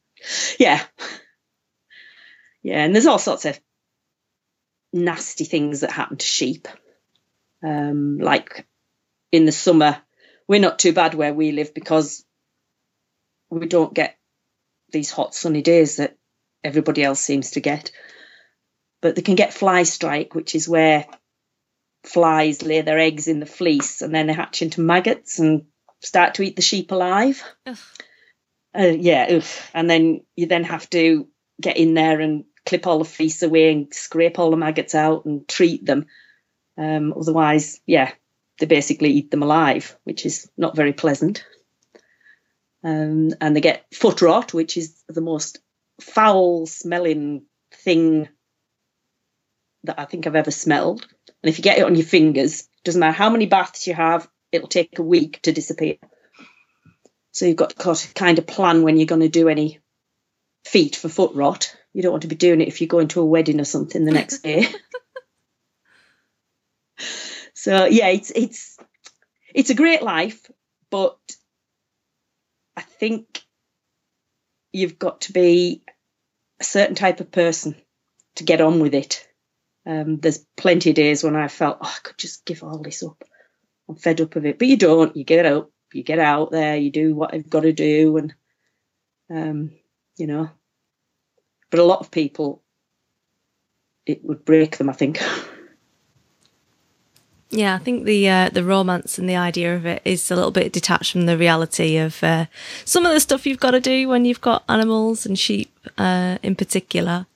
yeah, 0.59 0.83
yeah, 2.63 2.83
and 2.83 2.95
there's 2.95 3.05
all 3.05 3.19
sorts 3.19 3.45
of 3.45 3.61
nasty 4.91 5.45
things 5.45 5.81
that 5.81 5.91
happen 5.91 6.17
to 6.17 6.25
sheep. 6.25 6.67
Um, 7.63 8.19
like 8.19 8.67
in 9.31 9.45
the 9.45 9.53
summer, 9.53 9.99
we're 10.49 10.61
not 10.61 10.79
too 10.79 10.93
bad 10.93 11.15
where 11.15 11.35
we 11.35 11.53
live 11.53 11.75
because 11.75 12.25
we 13.51 13.67
don't 13.67 13.95
get 13.95 14.19
these 14.91 15.11
hot 15.11 15.35
sunny 15.35 15.63
days 15.63 15.97
that 15.97 16.17
everybody 16.65 17.05
else 17.05 17.21
seems 17.21 17.53
to 17.53 17.61
get. 17.61 17.93
But 19.01 19.15
they 19.15 19.23
can 19.23 19.37
get 19.37 19.55
fly 19.55 19.85
strike, 19.85 20.35
which 20.35 20.55
is 20.55 20.69
where 20.69 21.07
flies 22.05 22.63
lay 22.63 22.81
their 22.81 22.99
eggs 22.99 23.29
in 23.29 23.41
the 23.41 23.47
fleece 23.47 24.03
and 24.03 24.15
then 24.15 24.27
they 24.27 24.33
hatch 24.33 24.63
into 24.63 24.81
maggots 24.81 25.39
and 25.39 25.67
start 26.01 26.35
to 26.35 26.43
eat 26.43 26.57
the 26.57 26.63
sheep 26.63 26.91
alive. 26.91 27.43
Uh, 28.77 28.95
yeah, 28.99 29.27
ugh. 29.31 29.45
and 29.75 29.89
then 29.89 30.21
you 30.37 30.47
then 30.47 30.65
have 30.65 30.89
to 30.91 31.29
get 31.61 31.77
in 31.77 31.95
there 31.95 32.21
and 32.21 32.45
clip 32.65 32.87
all 32.87 32.99
the 32.99 33.05
fleece 33.05 33.43
away 33.43 33.73
and 33.73 33.93
scrape 33.93 34.39
all 34.39 34.51
the 34.51 34.57
maggots 34.57 34.95
out 34.95 35.25
and 35.25 35.49
treat 35.49 35.85
them. 35.85 36.07
Um, 36.77 37.13
otherwise, 37.19 37.81
yeah, 37.87 38.13
they 38.59 38.67
basically 38.67 39.11
eat 39.11 39.31
them 39.31 39.43
alive, 39.43 39.97
which 40.05 40.27
is 40.27 40.51
not 40.57 40.77
very 40.77 40.93
pleasant. 40.93 41.45
Um, 42.85 43.31
and 43.41 43.55
they 43.55 43.61
get 43.61 43.87
foot 43.93 44.23
rot, 44.23 44.55
which 44.55 44.77
is 44.77 45.03
the 45.09 45.21
most 45.21 45.59
foul 46.01 46.67
smelling 46.67 47.45
thing 47.73 48.29
that 49.85 49.99
I 49.99 50.05
think 50.05 50.27
I've 50.27 50.37
ever 50.37 50.51
smelled. 50.51 51.07
And 51.43 51.51
if 51.51 51.59
you 51.59 51.65
get 51.65 51.79
it 51.79 51.85
on 51.85 51.95
your 51.95 52.07
fingers, 52.07 52.69
doesn't 52.85 53.01
matter 53.01 53.13
how 53.13 53.31
many 53.31 53.47
baths 53.47 53.87
you 53.87 53.95
have, 53.95 54.29
it'll 54.53 54.69
take 54.69 54.99
a 54.99 55.03
week 55.03 55.41
to 55.43 55.53
disappear. 55.53 55.97
So 57.33 57.47
you've 57.47 57.57
got 57.57 57.71
to 57.71 58.15
kind 58.15 58.39
of 58.39 58.47
plan 58.47 58.83
when 58.83 58.97
you're 58.97 59.07
going 59.07 59.21
to 59.21 59.29
do 59.29 59.49
any 59.49 59.81
feet 60.65 60.97
for 60.97 61.09
foot 61.09 61.35
rot. 61.35 61.77
You 61.93 62.03
don't 62.03 62.13
want 62.13 62.23
to 62.23 62.29
be 62.29 62.37
doing 62.37 62.61
it 62.61 62.69
if 62.69 62.81
you're 62.81 62.89
going 62.89 63.09
to 63.09 63.21
a 63.21 63.27
wedding 63.27 63.61
or 63.61 63.65
something 63.65 64.05
the 64.05 64.13
next 64.13 64.39
day. 64.43 64.67
so 67.69 67.85
yeah, 67.85 68.09
it's 68.09 68.31
it's 68.35 68.79
it's 69.55 69.69
a 69.69 69.75
great 69.75 70.03
life, 70.03 70.51
but 70.91 71.19
I 72.75 72.81
think 72.81 73.43
you've 74.73 74.99
got 74.99 75.21
to 75.23 75.35
be 75.35 75.83
a 76.61 76.65
certain 76.65 76.95
type 76.95 77.21
of 77.21 77.31
person 77.31 77.77
to 78.37 78.45
get 78.45 78.63
on 78.63 78.81
with 78.81 78.95
it. 78.95 79.29
Um, 79.85 80.17
there's 80.17 80.47
plenty 80.57 80.89
of 80.89 80.97
days 80.97 81.23
when 81.23 81.37
I 81.37 81.49
felt, 81.49 81.77
oh, 81.83 81.95
I 81.95 81.99
could 82.03 82.17
just 82.17 82.47
give 82.47 82.63
all 82.63 82.79
this 82.79 83.03
up. 83.03 83.23
I'm 83.87 83.97
fed 83.97 84.23
up 84.23 84.35
of 84.37 84.47
it. 84.47 84.59
But 84.59 84.69
you 84.69 84.79
don't. 84.79 85.15
You 85.15 85.25
get 85.25 85.45
up, 85.45 85.71
you 85.93 86.03
get 86.03 86.19
out 86.19 86.51
there, 86.51 86.75
you 86.75 86.91
do 86.91 87.15
what 87.15 87.35
you've 87.35 87.51
got 87.51 87.65
to 87.65 87.75
do, 87.75 88.17
and 88.17 88.35
um, 89.31 89.73
you 90.17 90.27
know. 90.27 90.49
But 91.71 91.81
a 91.81 91.85
lot 91.85 92.01
of 92.01 92.11
people, 92.11 92.63
it 94.07 94.25
would 94.25 94.47
break 94.47 94.79
them. 94.79 94.89
I 94.89 94.95
think. 94.95 95.21
Yeah, 97.51 97.75
I 97.75 97.79
think 97.79 98.05
the 98.05 98.29
uh, 98.29 98.51
the 98.51 98.65
romance 98.65 99.19
and 99.19 99.29
the 99.29 99.37
idea 99.37 99.75
of 99.75 99.87
it 99.87 100.03
is 100.05 100.31
a 100.31 100.37
little 100.37 100.51
bit 100.51 100.73
detached 100.73 101.13
from 101.13 101.27
the 101.27 101.39
reality 101.39 101.97
of 101.97 102.23
uh, 102.23 102.47
some 102.85 103.07
of 103.07 103.13
the 103.13 103.21
stuff 103.21 103.47
you've 103.47 103.61
got 103.61 103.73
to 103.73 103.81
do 103.81 104.09
when 104.09 104.25
you've 104.27 104.41
got 104.43 104.65
animals 104.69 105.25
and 105.27 105.39
sheep 105.39 105.71
uh, 105.97 106.39
in 106.43 106.55
particular. 106.57 107.27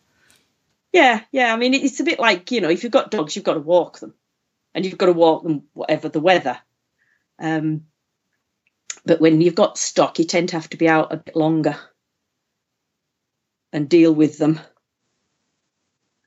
Yeah, 0.93 1.23
yeah. 1.33 1.53
I 1.55 1.57
mean, 1.57 1.75
it's 1.75 2.01
a 2.01 2.05
bit 2.05 2.21
like 2.21 2.51
you 2.51 2.61
know, 2.61 2.71
if 2.71 2.83
you've 2.83 2.93
got 2.93 3.11
dogs, 3.11 3.37
you've 3.37 3.45
got 3.47 3.55
to 3.55 3.61
walk 3.61 4.01
them. 4.01 4.15
and 4.75 4.85
you've 4.85 4.99
got 4.99 5.07
to 5.07 5.13
walk 5.13 5.43
them 5.43 5.65
whatever 5.75 6.09
the 6.09 6.21
weather. 6.21 6.59
Um, 7.39 7.87
but 9.05 9.21
when 9.21 9.41
you've 9.41 9.55
got 9.55 9.79
stock, 9.79 10.19
you 10.19 10.25
tend 10.25 10.51
to 10.51 10.57
have 10.57 10.71
to 10.71 10.77
be 10.77 10.89
out 10.89 11.13
a 11.13 11.17
bit 11.17 11.37
longer 11.37 11.77
and 13.73 13.89
deal 13.89 14.15
with 14.15 14.39
them. 14.39 14.61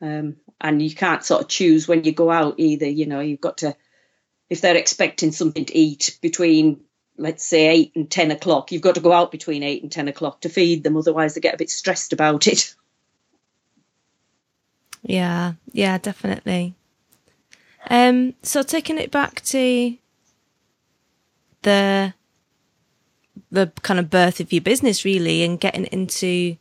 Um, 0.06 0.36
and 0.62 0.82
you 0.82 0.94
can't 0.94 1.26
sort 1.26 1.42
of 1.42 1.48
choose 1.48 1.88
when 1.88 2.04
you 2.04 2.12
go 2.12 2.30
out 2.30 2.56
either. 2.58 2.88
You 2.88 3.08
know, 3.08 3.20
you've 3.20 3.42
got 3.42 3.58
to, 3.60 3.76
if 4.50 4.62
they're 4.62 4.78
expecting 4.78 5.32
something 5.32 5.66
to 5.66 5.76
eat 5.76 6.18
between, 6.22 6.82
let's 7.18 7.44
say, 7.44 7.68
eight 7.68 7.92
and 7.96 8.10
10 8.10 8.32
o'clock, 8.32 8.72
you've 8.72 8.82
got 8.82 8.96
to 8.96 9.02
go 9.02 9.12
out 9.12 9.32
between 9.32 9.64
eight 9.64 9.82
and 9.82 9.92
10 9.92 10.08
o'clock 10.08 10.42
to 10.42 10.50
feed 10.50 10.84
them. 10.84 10.96
Otherwise, 10.96 11.34
they 11.34 11.42
get 11.42 11.56
a 11.56 11.58
bit 11.58 11.70
stressed 11.70 12.14
about 12.14 12.48
it. 12.48 12.76
Yeah, 15.08 15.54
yeah, 15.72 16.00
definitely. 16.00 16.74
Um, 17.92 18.34
so 18.42 18.64
taking 18.64 18.98
it 18.98 19.12
back 19.12 19.42
to 19.42 19.96
the 21.62 22.16
the 23.52 23.72
kind 23.84 24.00
of 24.00 24.10
birth 24.10 24.40
of 24.40 24.52
your 24.52 24.64
business 24.64 25.06
really 25.06 25.44
and 25.44 25.60
getting 25.60 25.86
into 25.86 26.58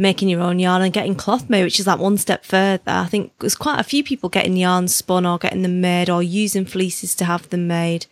making 0.00 0.30
your 0.30 0.40
own 0.40 0.58
yarn 0.58 0.80
and 0.80 0.92
getting 0.92 1.14
cloth 1.14 1.50
made, 1.50 1.62
which 1.62 1.78
is 1.78 1.86
like 1.86 2.00
one 2.00 2.16
step 2.16 2.44
further. 2.44 2.82
I 2.86 3.04
think 3.04 3.32
there's 3.38 3.54
quite 3.54 3.78
a 3.78 3.84
few 3.84 4.02
people 4.02 4.30
getting 4.30 4.56
yarn 4.56 4.88
spun 4.88 5.26
or 5.26 5.38
getting 5.38 5.62
them 5.62 5.80
made 5.80 6.08
or 6.08 6.22
using 6.22 6.64
fleeces 6.64 7.14
to 7.16 7.26
have 7.26 7.48
them 7.50 7.68
made. 7.68 8.06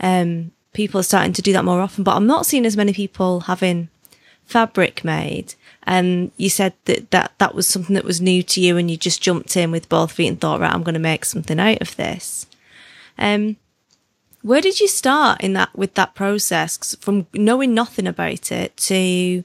Um, 0.00 0.52
people 0.74 1.00
are 1.00 1.04
starting 1.04 1.32
to 1.32 1.42
do 1.42 1.54
that 1.54 1.64
more 1.64 1.80
often, 1.80 2.04
but 2.04 2.14
I'm 2.14 2.26
not 2.26 2.44
seeing 2.44 2.66
as 2.66 2.76
many 2.76 2.92
people 2.92 3.40
having 3.40 3.88
fabric 4.44 5.02
made. 5.02 5.54
And 5.84 6.30
you 6.36 6.50
said 6.50 6.74
that, 6.84 7.10
that 7.10 7.32
that 7.38 7.54
was 7.54 7.66
something 7.66 7.94
that 7.94 8.04
was 8.04 8.20
new 8.20 8.42
to 8.42 8.60
you 8.60 8.76
and 8.76 8.90
you 8.90 8.98
just 8.98 9.22
jumped 9.22 9.56
in 9.56 9.70
with 9.70 9.88
both 9.88 10.12
feet 10.12 10.28
and 10.28 10.40
thought, 10.40 10.60
right, 10.60 10.72
I'm 10.72 10.82
going 10.82 10.92
to 10.92 11.00
make 11.00 11.24
something 11.24 11.58
out 11.58 11.80
of 11.80 11.96
this. 11.96 12.46
Um, 13.18 13.56
where 14.42 14.60
did 14.60 14.78
you 14.78 14.88
start 14.88 15.40
in 15.40 15.54
that 15.54 15.76
with 15.76 15.94
that 15.94 16.14
process 16.14 16.94
from 17.00 17.26
knowing 17.32 17.74
nothing 17.74 18.06
about 18.06 18.52
it 18.52 18.76
to 18.76 19.44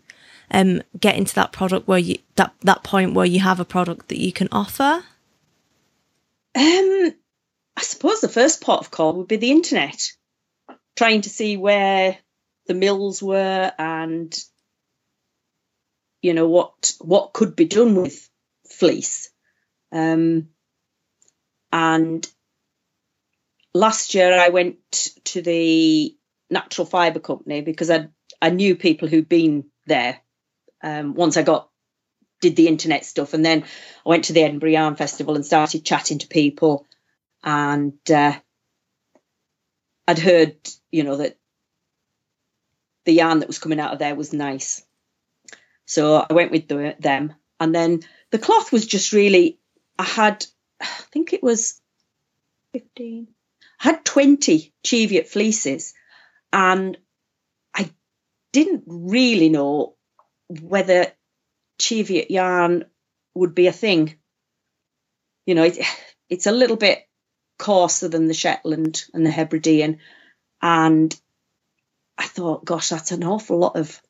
um, 0.51 0.81
getting 0.99 1.25
to 1.25 1.35
that 1.35 1.51
product 1.51 1.87
where 1.87 1.99
you 1.99 2.17
that 2.35 2.53
that 2.61 2.83
point 2.83 3.13
where 3.13 3.25
you 3.25 3.39
have 3.39 3.59
a 3.59 3.65
product 3.65 4.09
that 4.09 4.19
you 4.19 4.31
can 4.31 4.47
offer? 4.51 5.03
Um, 6.55 7.13
I 7.75 7.81
suppose 7.81 8.21
the 8.21 8.29
first 8.29 8.61
part 8.61 8.81
of 8.81 8.91
call 8.91 9.13
would 9.13 9.27
be 9.27 9.35
the 9.35 9.51
internet, 9.51 10.01
trying 10.95 11.21
to 11.21 11.29
see 11.29 11.57
where 11.57 12.17
the 12.67 12.73
mills 12.73 13.21
were 13.21 13.71
and 13.77 14.37
you 16.21 16.33
know 16.33 16.47
what 16.47 16.93
what 16.99 17.33
could 17.33 17.55
be 17.55 17.65
done 17.65 17.95
with 17.95 18.29
fleece. 18.69 19.29
Um, 19.91 20.49
and 21.71 22.27
last 23.73 24.15
year 24.15 24.33
I 24.33 24.49
went 24.49 24.77
to 25.25 25.41
the 25.41 26.15
Natural 26.49 26.85
Fibre 26.85 27.19
Company 27.19 27.61
because 27.61 27.91
I 27.91 28.07
I 28.41 28.49
knew 28.49 28.75
people 28.75 29.07
who'd 29.07 29.29
been 29.29 29.65
there. 29.85 30.19
Um, 30.86 31.15
once 31.15 31.36
I 31.36 31.42
got 31.42 31.70
did 32.42 32.56
the 32.56 32.68
internet 32.68 33.06
stuff, 33.06 33.34
and 33.34 33.44
then 33.44 33.63
I 34.06 34.10
went 34.10 34.25
to 34.25 34.34
the 34.34 34.44
Edinburgh 34.44 34.72
Yarn 34.72 34.96
Festival 34.96 35.36
and 35.36 35.46
started 35.46 35.84
chatting 35.84 36.20
to 36.20 36.27
people, 36.27 36.86
and 37.44 38.00
uh, 38.12 38.34
I'd 40.08 40.20
heard 40.20 40.56
you 40.92 41.04
know 41.04 41.18
that 41.18 41.38
the 43.06 43.13
yarn 43.13 43.39
that 43.39 43.48
was 43.48 43.60
coming 43.60 43.80
out 43.80 43.94
of 43.94 44.00
there 44.00 44.15
was 44.15 44.32
nice, 44.32 44.84
so 45.86 46.25
I 46.30 46.34
went 46.34 46.51
with 46.51 46.68
the, 46.68 46.96
them, 47.00 47.34
and 47.60 47.74
then 47.74 48.01
the 48.32 48.39
cloth 48.39 48.72
was 48.72 48.86
just 48.86 49.12
really 49.12 49.60
I 49.98 50.04
had 50.04 50.46
I 50.80 50.86
think 51.12 51.34
it 51.34 51.42
was 51.42 51.82
fifteen. 52.72 53.30
I 53.80 53.89
had 53.89 54.06
20 54.06 54.74
Cheviot 54.84 55.28
fleeces. 55.28 55.93
And 56.52 56.98
I 57.74 57.89
didn't 58.54 58.84
really 58.88 59.50
know 59.50 59.94
whether 60.47 61.12
Cheviot 61.79 62.31
yarn 62.31 62.86
would 63.34 63.55
be 63.55 63.67
a 63.67 63.71
thing. 63.73 64.15
You 65.45 65.55
know, 65.55 65.63
it, 65.63 65.77
it's 66.29 66.47
a 66.47 66.51
little 66.51 66.77
bit 66.77 67.08
coarser 67.58 68.08
than 68.08 68.27
the 68.27 68.34
Shetland 68.34 69.05
and 69.13 69.25
the 69.25 69.31
Hebridean. 69.31 69.99
And 70.62 71.17
I 72.17 72.25
thought, 72.25 72.65
gosh, 72.65 72.89
that's 72.89 73.12
an 73.12 73.23
awful 73.23 73.58
lot 73.58 73.75
of 73.75 74.01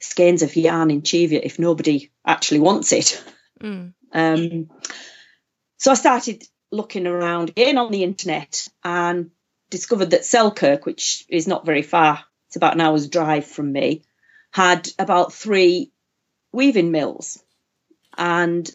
skeins 0.00 0.42
of 0.42 0.54
yarn 0.56 0.90
in 0.90 1.02
Cheviot 1.02 1.44
if 1.44 1.58
nobody 1.58 2.10
actually 2.26 2.60
wants 2.60 2.92
it. 2.92 3.22
Mm. 3.60 3.94
Um, 4.12 4.70
so 5.78 5.90
I 5.90 5.94
started 5.94 6.44
looking 6.70 7.06
around 7.06 7.50
again 7.50 7.78
on 7.78 7.90
the 7.90 8.04
internet 8.04 8.68
and 8.82 9.30
discovered 9.70 10.10
that 10.10 10.24
Selkirk, 10.24 10.86
which 10.86 11.24
is 11.28 11.46
not 11.46 11.66
very 11.66 11.82
far, 11.82 12.24
it's 12.48 12.56
about 12.56 12.74
an 12.74 12.80
hour's 12.80 13.08
drive 13.08 13.46
from 13.46 13.72
me, 13.72 14.04
had 14.54 14.88
about 15.00 15.32
three 15.32 15.90
weaving 16.52 16.92
mills. 16.92 17.42
And 18.16 18.70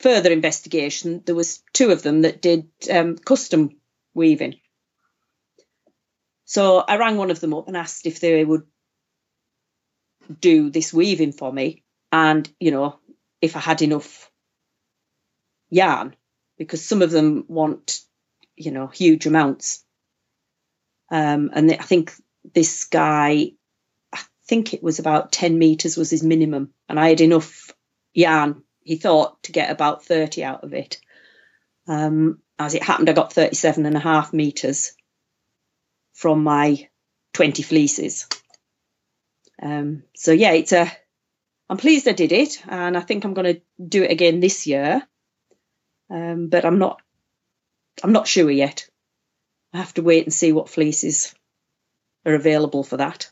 further 0.00 0.32
investigation, 0.32 1.22
there 1.26 1.34
was 1.34 1.62
two 1.74 1.90
of 1.90 2.02
them 2.02 2.22
that 2.22 2.40
did 2.40 2.68
um, 2.90 3.18
custom 3.18 3.76
weaving. 4.14 4.54
So 6.46 6.78
I 6.78 6.96
rang 6.96 7.18
one 7.18 7.30
of 7.30 7.40
them 7.40 7.52
up 7.52 7.68
and 7.68 7.76
asked 7.76 8.06
if 8.06 8.20
they 8.20 8.42
would 8.42 8.62
do 10.40 10.70
this 10.70 10.94
weaving 10.94 11.32
for 11.32 11.52
me, 11.52 11.84
and 12.10 12.48
you 12.58 12.70
know 12.70 13.00
if 13.42 13.54
I 13.54 13.60
had 13.60 13.82
enough 13.82 14.30
yarn 15.68 16.16
because 16.56 16.82
some 16.82 17.02
of 17.02 17.10
them 17.10 17.44
want, 17.48 18.00
you 18.56 18.70
know, 18.70 18.86
huge 18.86 19.26
amounts. 19.26 19.84
Um, 21.10 21.50
and 21.52 21.70
I 21.70 21.76
think 21.76 22.14
this 22.54 22.84
guy, 22.84 23.52
think 24.46 24.74
it 24.74 24.82
was 24.82 24.98
about 24.98 25.32
10 25.32 25.58
meters 25.58 25.96
was 25.96 26.10
his 26.10 26.22
minimum. 26.22 26.72
And 26.88 26.98
I 26.98 27.08
had 27.08 27.20
enough 27.20 27.70
yarn, 28.12 28.62
he 28.82 28.96
thought, 28.96 29.42
to 29.44 29.52
get 29.52 29.70
about 29.70 30.04
30 30.04 30.44
out 30.44 30.64
of 30.64 30.74
it. 30.74 30.98
Um, 31.86 32.40
as 32.58 32.74
it 32.74 32.82
happened, 32.82 33.10
I 33.10 33.12
got 33.12 33.32
37 33.32 33.86
and 33.86 33.96
a 33.96 34.00
half 34.00 34.32
meters 34.32 34.92
from 36.14 36.44
my 36.44 36.88
20 37.32 37.62
fleeces. 37.62 38.28
Um, 39.60 40.02
so 40.14 40.32
yeah, 40.32 40.52
it's 40.52 40.72
a, 40.72 40.90
I'm 41.70 41.76
pleased 41.76 42.08
I 42.08 42.12
did 42.12 42.32
it. 42.32 42.62
And 42.68 42.96
I 42.96 43.00
think 43.00 43.24
I'm 43.24 43.34
going 43.34 43.54
to 43.54 43.62
do 43.82 44.02
it 44.02 44.10
again 44.10 44.40
this 44.40 44.66
year 44.66 45.02
um, 46.12 46.48
but 46.48 46.64
I'm 46.64 46.78
not 46.78 47.00
I'm 48.04 48.12
not 48.12 48.28
sure 48.28 48.50
yet. 48.50 48.88
I 49.72 49.78
have 49.78 49.94
to 49.94 50.02
wait 50.02 50.24
and 50.24 50.32
see 50.32 50.52
what 50.52 50.68
fleeces 50.68 51.34
are 52.26 52.34
available 52.34 52.84
for 52.84 52.98
that. 52.98 53.30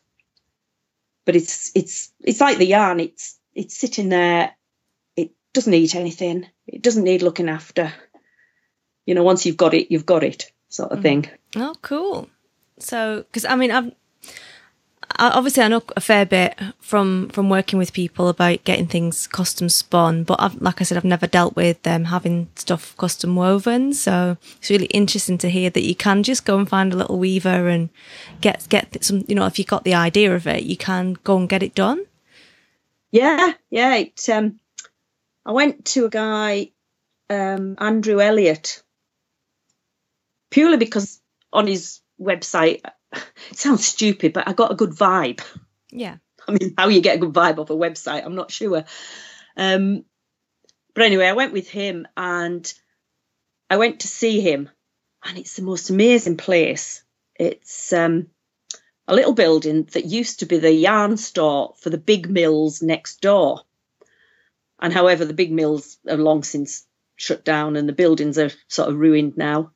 But 1.31 1.37
it's 1.37 1.71
it's 1.77 2.12
it's 2.19 2.40
like 2.40 2.59
the 2.59 2.66
yarn. 2.66 2.99
It's 2.99 3.38
it's 3.55 3.77
sitting 3.77 4.09
there. 4.09 4.53
It 5.14 5.31
doesn't 5.53 5.73
eat 5.73 5.95
anything. 5.95 6.49
It 6.66 6.83
doesn't 6.83 7.05
need 7.05 7.23
looking 7.23 7.49
after. 7.49 7.93
You 9.07 9.14
know, 9.14 9.23
once 9.23 9.47
you've 9.47 9.57
got 9.57 9.73
it, 9.73 9.93
you've 9.93 10.07
got 10.07 10.25
it, 10.25 10.51
sort 10.71 10.90
of 10.90 10.99
mm. 10.99 11.03
thing. 11.03 11.29
Oh, 11.55 11.77
cool. 11.83 12.29
So, 12.81 13.19
because 13.19 13.45
I 13.45 13.55
mean, 13.55 13.71
I've 13.71 13.93
obviously 15.18 15.62
I 15.62 15.68
know 15.68 15.83
a 15.96 16.01
fair 16.01 16.25
bit 16.25 16.59
from 16.79 17.29
from 17.31 17.51
working 17.51 17.79
with 17.79 17.92
people 17.92 18.29
about 18.29 18.64
getting 18.64 18.87
things 18.87 19.27
custom 19.27 19.68
spun, 19.68 20.25
but 20.25 20.40
I've, 20.40 20.61
like 20.61 20.81
I 20.81 20.85
said, 20.85 20.96
I've 20.96 21.05
never 21.05 21.27
dealt 21.27 21.57
with 21.57 21.83
them 21.83 22.07
having 22.07 22.49
stuff 22.55 22.96
custom 22.96 23.37
woven. 23.37 23.92
So 23.92 24.37
it's 24.59 24.70
really 24.70 24.87
interesting 24.87 25.38
to 25.38 25.51
hear 25.51 25.70
that 25.70 25.83
you 25.83 25.94
can 25.94 26.23
just 26.23 26.44
go 26.44 26.59
and 26.59 26.68
find 26.68 26.92
a 26.92 26.96
little 26.96 27.18
weaver 27.18 27.68
and 27.68 27.88
get 28.40 28.66
get 28.68 29.05
some. 29.05 29.25
You 29.29 29.35
know, 29.35 29.46
if 29.46 29.59
you 29.59 29.64
got 29.64 29.85
the 29.85 29.94
idea 29.94 30.35
of 30.35 30.46
it, 30.46 30.62
you 30.62 30.77
can 30.77 31.14
go 31.25 31.37
and 31.37 31.49
get 31.49 31.62
it 31.62 31.75
done. 31.75 32.05
Yeah, 33.11 33.55
yeah. 33.70 33.96
It, 33.96 34.29
um, 34.29 34.61
I 35.44 35.53
went 35.53 35.85
to 35.87 36.05
a 36.05 36.11
guy, 36.11 36.70
um, 37.29 37.77
Andrew 37.79 38.20
Elliott, 38.20 38.83
purely 40.51 40.77
because 40.77 41.20
on 41.53 41.66
his 41.66 42.01
website, 42.20 42.83
it 42.85 42.92
sounds 43.53 43.87
stupid, 43.87 44.33
but 44.33 44.49
I 44.49 44.53
got 44.53 44.73
a 44.73 44.77
good 44.77 44.90
vibe. 44.90 45.40
Yeah. 45.90 46.16
I 46.49 46.53
mean, 46.53 46.75
how 46.77 46.88
you 46.88 47.01
get 47.01 47.16
a 47.16 47.20
good 47.20 47.33
vibe 47.33 47.59
off 47.59 47.70
a 47.70 47.75
website, 47.75 48.25
I'm 48.25 48.35
not 48.35 48.51
sure. 48.51 48.85
Um, 49.57 50.05
but 50.94 51.05
anyway, 51.05 51.27
I 51.27 51.35
went 51.35 51.53
with 51.53 51.68
him 51.68 52.07
and 52.16 52.73
I 53.68 53.77
went 53.77 54.01
to 54.01 54.09
see 54.09 54.40
him, 54.40 54.68
and 55.25 55.38
it's 55.38 55.55
the 55.55 55.62
most 55.62 55.90
amazing 55.90 56.37
place. 56.37 57.05
It's 57.37 57.92
um, 57.92 58.27
a 59.07 59.14
little 59.14 59.33
building 59.33 59.85
that 59.92 60.05
used 60.05 60.40
to 60.40 60.46
be 60.46 60.59
the 60.59 60.73
yarn 60.73 61.16
store 61.16 61.75
for 61.79 61.90
the 61.90 61.99
big 61.99 62.29
mills 62.29 62.83
next 62.83 63.20
door. 63.20 63.62
And 64.81 64.92
however, 64.92 65.25
the 65.25 65.35
big 65.35 65.53
mills 65.53 65.99
are 66.09 66.16
long 66.16 66.42
since 66.42 66.87
shut 67.16 67.44
down 67.44 67.77
and 67.77 67.88
the 67.88 67.92
buildings 67.92 68.38
are 68.38 68.51
sort 68.68 68.88
of 68.88 68.99
ruined 68.99 69.37
now. 69.37 69.73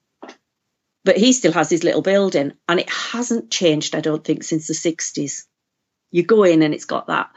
But 1.04 1.16
he 1.18 1.32
still 1.32 1.52
has 1.52 1.68
his 1.68 1.84
little 1.84 2.02
building 2.02 2.52
and 2.68 2.80
it 2.80 2.88
hasn't 2.88 3.50
changed, 3.50 3.94
I 3.94 4.00
don't 4.00 4.24
think, 4.24 4.42
since 4.42 4.66
the 4.66 4.74
60s. 4.74 5.44
You 6.10 6.22
go 6.22 6.44
in 6.44 6.62
and 6.62 6.72
it's 6.72 6.86
got 6.86 7.08
that 7.08 7.30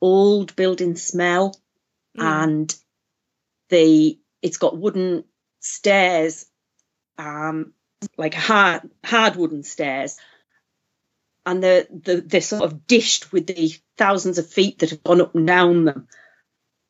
old 0.00 0.56
building 0.56 0.96
smell 0.96 1.54
and 2.16 2.74
the 3.68 4.18
it's 4.42 4.58
got 4.58 4.76
wooden 4.76 5.24
stairs 5.60 6.46
um, 7.18 7.72
like 8.16 8.34
hard 8.34 8.90
hard 9.04 9.36
wooden 9.36 9.62
stairs, 9.62 10.16
and 11.46 11.62
they're, 11.62 11.86
they're 11.90 12.20
they're 12.20 12.40
sort 12.40 12.64
of 12.64 12.86
dished 12.86 13.32
with 13.32 13.46
the 13.46 13.72
thousands 13.96 14.38
of 14.38 14.50
feet 14.50 14.80
that 14.80 14.90
have 14.90 15.02
gone 15.02 15.20
up 15.20 15.34
and 15.34 15.46
down 15.46 15.84
them. 15.84 16.08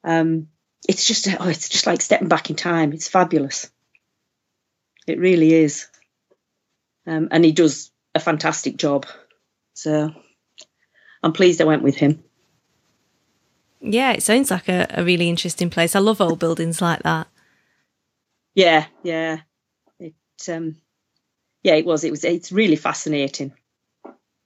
Um, 0.05 0.49
it's 0.89 1.07
just 1.07 1.29
oh, 1.29 1.49
it's 1.49 1.69
just 1.69 1.87
like 1.87 2.01
stepping 2.01 2.29
back 2.29 2.51
in 2.51 2.57
time. 2.57 2.93
It's 2.93 3.09
fabulous. 3.09 3.71
It 5.07 5.19
really 5.19 5.53
is. 5.53 5.89
Um, 7.07 7.29
and 7.31 7.45
he 7.45 7.53
does 7.53 7.91
a 8.15 8.21
fantastic 8.21 8.77
job. 8.77 9.07
So 9.75 10.11
I'm 11.23 11.33
pleased 11.33 11.61
I 11.61 11.65
went 11.65 11.83
with 11.83 11.97
him. 11.97 12.23
Yeah, 13.81 14.13
it 14.13 14.23
sounds 14.23 14.51
like 14.51 14.69
a, 14.69 14.87
a 14.91 15.05
really 15.05 15.29
interesting 15.29 15.71
place. 15.71 15.97
I 15.97 15.99
love 15.99 16.21
old 16.21 16.39
buildings 16.39 16.81
like 16.81 17.03
that. 17.03 17.27
Yeah, 18.55 18.87
yeah. 19.03 19.39
It 19.99 20.15
um 20.49 20.77
yeah, 21.63 21.75
it 21.75 21.87
was. 21.87 22.05
It 22.05 22.11
was 22.11 22.25
it's 22.25 22.53
really 22.53 22.77
fascinating. 22.77 23.53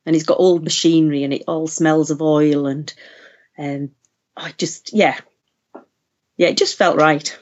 And 0.07 0.15
he's 0.15 0.25
got 0.25 0.39
old 0.39 0.63
machinery 0.63 1.25
and 1.25 1.35
it 1.35 1.45
all 1.49 1.67
smells 1.67 2.11
of 2.11 2.23
oil 2.23 2.67
and 2.67 2.93
um 3.59 3.91
I 4.37 4.53
just 4.57 4.93
yeah. 4.95 5.19
Yeah, 6.39 6.49
it 6.49 6.57
just 6.57 6.79
felt 6.79 6.97
right. 6.97 7.37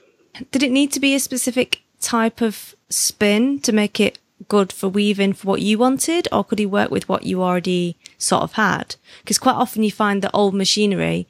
Did 0.51 0.63
it 0.63 0.73
need 0.73 0.93
to 0.93 1.01
be 1.01 1.15
a 1.15 1.21
specific 1.21 1.83
type 2.01 2.41
of 2.41 2.75
spin 2.89 3.61
to 3.61 3.73
make 3.73 4.01
it 4.01 4.19
good 4.49 4.73
for 4.73 4.89
weaving 4.89 5.33
for 5.33 5.49
what 5.49 5.63
you 5.63 5.79
wanted, 5.79 6.29
or 6.33 6.45
could 6.45 6.59
he 6.59 6.67
work 6.67 6.91
with 6.91 7.09
what 7.09 7.25
you 7.25 7.43
already 7.43 7.97
sort 8.19 8.43
of 8.43 8.53
had? 8.53 8.97
Because 9.21 9.39
quite 9.39 9.57
often 9.57 9.83
you 9.83 9.91
find 9.91 10.23
that 10.23 10.31
old 10.35 10.55
machinery, 10.55 11.27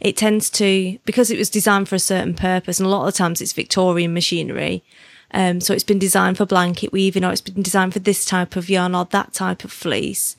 it 0.00 0.16
tends 0.16 0.50
to, 0.50 0.98
because 1.04 1.30
it 1.30 1.38
was 1.38 1.50
designed 1.50 1.88
for 1.88 1.94
a 1.94 2.00
certain 2.00 2.34
purpose, 2.34 2.78
and 2.78 2.86
a 2.86 2.90
lot 2.90 3.06
of 3.06 3.12
the 3.12 3.18
times 3.18 3.40
it's 3.40 3.52
Victorian 3.52 4.12
machinery. 4.12 4.84
Um, 5.32 5.60
so 5.60 5.74
it's 5.74 5.84
been 5.84 5.98
designed 5.98 6.36
for 6.36 6.46
blanket 6.46 6.92
weaving, 6.92 7.24
or 7.24 7.32
it's 7.32 7.40
been 7.40 7.62
designed 7.62 7.92
for 7.92 7.98
this 7.98 8.24
type 8.24 8.56
of 8.56 8.70
yarn 8.70 8.94
or 8.94 9.04
that 9.06 9.32
type 9.32 9.64
of 9.64 9.72
fleece. 9.72 10.36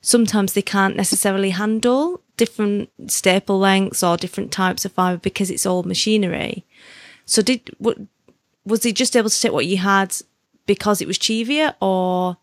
Sometimes 0.00 0.52
they 0.52 0.62
can't 0.62 0.96
necessarily 0.96 1.50
handle 1.50 2.22
different 2.36 2.88
staple 3.08 3.58
lengths 3.58 4.02
or 4.02 4.16
different 4.16 4.52
types 4.52 4.84
of 4.84 4.92
fibre 4.92 5.18
because 5.18 5.50
it's 5.50 5.66
old 5.66 5.84
machinery. 5.84 6.64
So 7.26 7.42
did 7.42 7.74
what 7.78 7.98
was 8.64 8.84
he 8.84 8.92
just 8.92 9.16
able 9.16 9.30
to 9.30 9.40
take 9.40 9.52
what 9.52 9.66
you 9.66 9.78
had 9.78 10.16
because 10.68 11.00
it 11.00 11.08
was 11.08 11.18
Cheviot, 11.18 11.74
or 11.80 12.36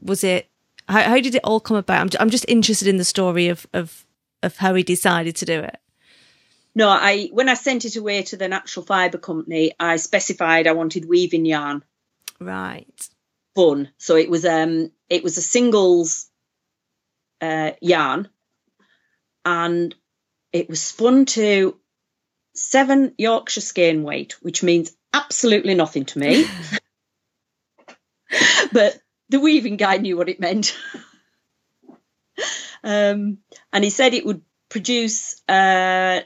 was 0.00 0.24
it? 0.24 0.48
How, 0.88 1.02
how 1.02 1.20
did 1.20 1.36
it 1.36 1.44
all 1.44 1.60
come 1.60 1.76
about? 1.76 2.00
I'm, 2.00 2.22
I'm 2.22 2.30
just 2.30 2.46
interested 2.48 2.88
in 2.88 2.96
the 2.96 3.04
story 3.04 3.46
of, 3.46 3.64
of 3.72 4.04
of 4.42 4.56
how 4.56 4.74
he 4.74 4.82
decided 4.82 5.36
to 5.36 5.44
do 5.44 5.60
it. 5.60 5.78
No, 6.74 6.88
I 6.88 7.28
when 7.32 7.48
I 7.48 7.54
sent 7.54 7.84
it 7.84 7.94
away 7.96 8.22
to 8.24 8.36
the 8.36 8.48
natural 8.48 8.84
fibre 8.84 9.18
company, 9.18 9.72
I 9.78 9.96
specified 9.96 10.66
I 10.66 10.72
wanted 10.72 11.08
weaving 11.08 11.44
yarn 11.44 11.84
Right. 12.40 13.08
bun. 13.54 13.90
So 13.98 14.16
it 14.16 14.30
was 14.30 14.44
um 14.44 14.90
it 15.08 15.22
was 15.22 15.36
a 15.36 15.42
singles 15.42 16.28
uh, 17.40 17.72
yarn, 17.80 18.28
and 19.44 19.94
it 20.52 20.68
was 20.68 20.80
spun 20.80 21.26
to 21.26 21.78
seven 22.54 23.14
Yorkshire 23.18 23.60
skein 23.60 24.02
weight, 24.02 24.36
which 24.42 24.62
means 24.62 24.90
absolutely 25.12 25.74
nothing 25.74 26.04
to 26.06 26.18
me. 26.18 26.44
but 28.78 28.96
the 29.28 29.40
weaving 29.40 29.76
guy 29.76 29.96
knew 29.96 30.16
what 30.16 30.28
it 30.28 30.38
meant. 30.38 30.78
um, 32.84 33.38
and 33.72 33.82
he 33.82 33.90
said 33.90 34.14
it 34.14 34.24
would 34.24 34.42
produce 34.68 35.42
uh, 35.48 36.20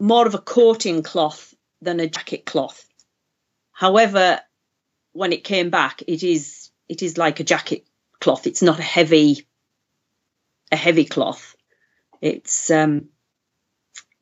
more 0.00 0.26
of 0.26 0.34
a 0.34 0.40
coating 0.40 1.04
cloth 1.04 1.54
than 1.80 2.00
a 2.00 2.08
jacket 2.08 2.44
cloth. 2.44 2.84
However, 3.70 4.40
when 5.12 5.32
it 5.32 5.44
came 5.44 5.70
back, 5.70 6.02
it 6.08 6.24
is 6.24 6.70
it 6.88 7.02
is 7.02 7.16
like 7.16 7.38
a 7.38 7.44
jacket 7.44 7.86
cloth. 8.18 8.48
It's 8.48 8.62
not 8.62 8.80
a 8.80 8.88
heavy 8.96 9.46
a 10.72 10.76
heavy 10.76 11.04
cloth. 11.04 11.54
It's 12.20 12.68
um 12.68 13.10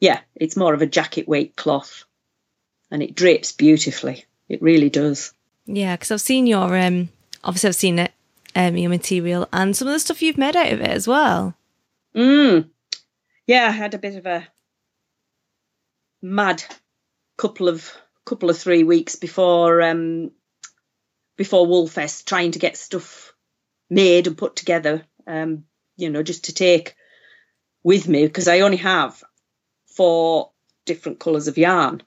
yeah, 0.00 0.20
it's 0.34 0.54
more 0.54 0.74
of 0.74 0.82
a 0.82 0.86
jacket 0.98 1.26
weight 1.26 1.56
cloth, 1.56 2.04
and 2.90 3.02
it 3.02 3.14
drapes 3.14 3.52
beautifully. 3.52 4.26
It 4.50 4.60
really 4.60 4.90
does. 4.90 5.32
Yeah, 5.72 5.96
because 5.96 6.11
I've 6.11 6.20
seen 6.20 6.46
your 6.46 6.76
um, 6.76 7.11
obviously 7.44 7.68
I've 7.68 7.74
seen 7.76 7.98
it, 7.98 8.12
um, 8.56 8.76
your 8.76 8.90
material 8.90 9.48
and 9.52 9.76
some 9.76 9.88
of 9.88 9.94
the 9.94 10.00
stuff 10.00 10.22
you've 10.22 10.38
made 10.38 10.56
out 10.56 10.72
of 10.72 10.80
it 10.80 10.88
as 10.88 11.06
well. 11.06 11.54
Mm. 12.14 12.68
Yeah, 13.46 13.68
I 13.68 13.70
had 13.70 13.94
a 13.94 13.98
bit 13.98 14.16
of 14.16 14.26
a 14.26 14.48
mad 16.22 16.62
couple 17.37 17.68
of 17.68 17.90
couple 18.26 18.50
of 18.50 18.59
three 18.59 18.85
weeks 18.85 19.16
before 19.16 19.80
um 19.80 20.30
before 21.37 21.66
Woolfest 21.66 22.26
trying 22.26 22.50
to 22.52 22.59
get 22.59 22.76
stuff 22.76 23.33
made 23.88 24.26
and 24.26 24.37
put 24.37 24.56
together. 24.56 25.06
Um, 25.26 25.64
you 25.96 26.11
know, 26.11 26.22
just 26.22 26.44
to 26.44 26.54
take 26.54 26.96
with 27.83 28.09
me 28.09 28.26
because 28.26 28.48
I 28.48 28.61
only 28.61 28.78
have 28.78 29.22
four 29.87 30.50
different 30.85 31.20
colours 31.20 31.48
of 31.48 31.59
yarn. 31.59 32.02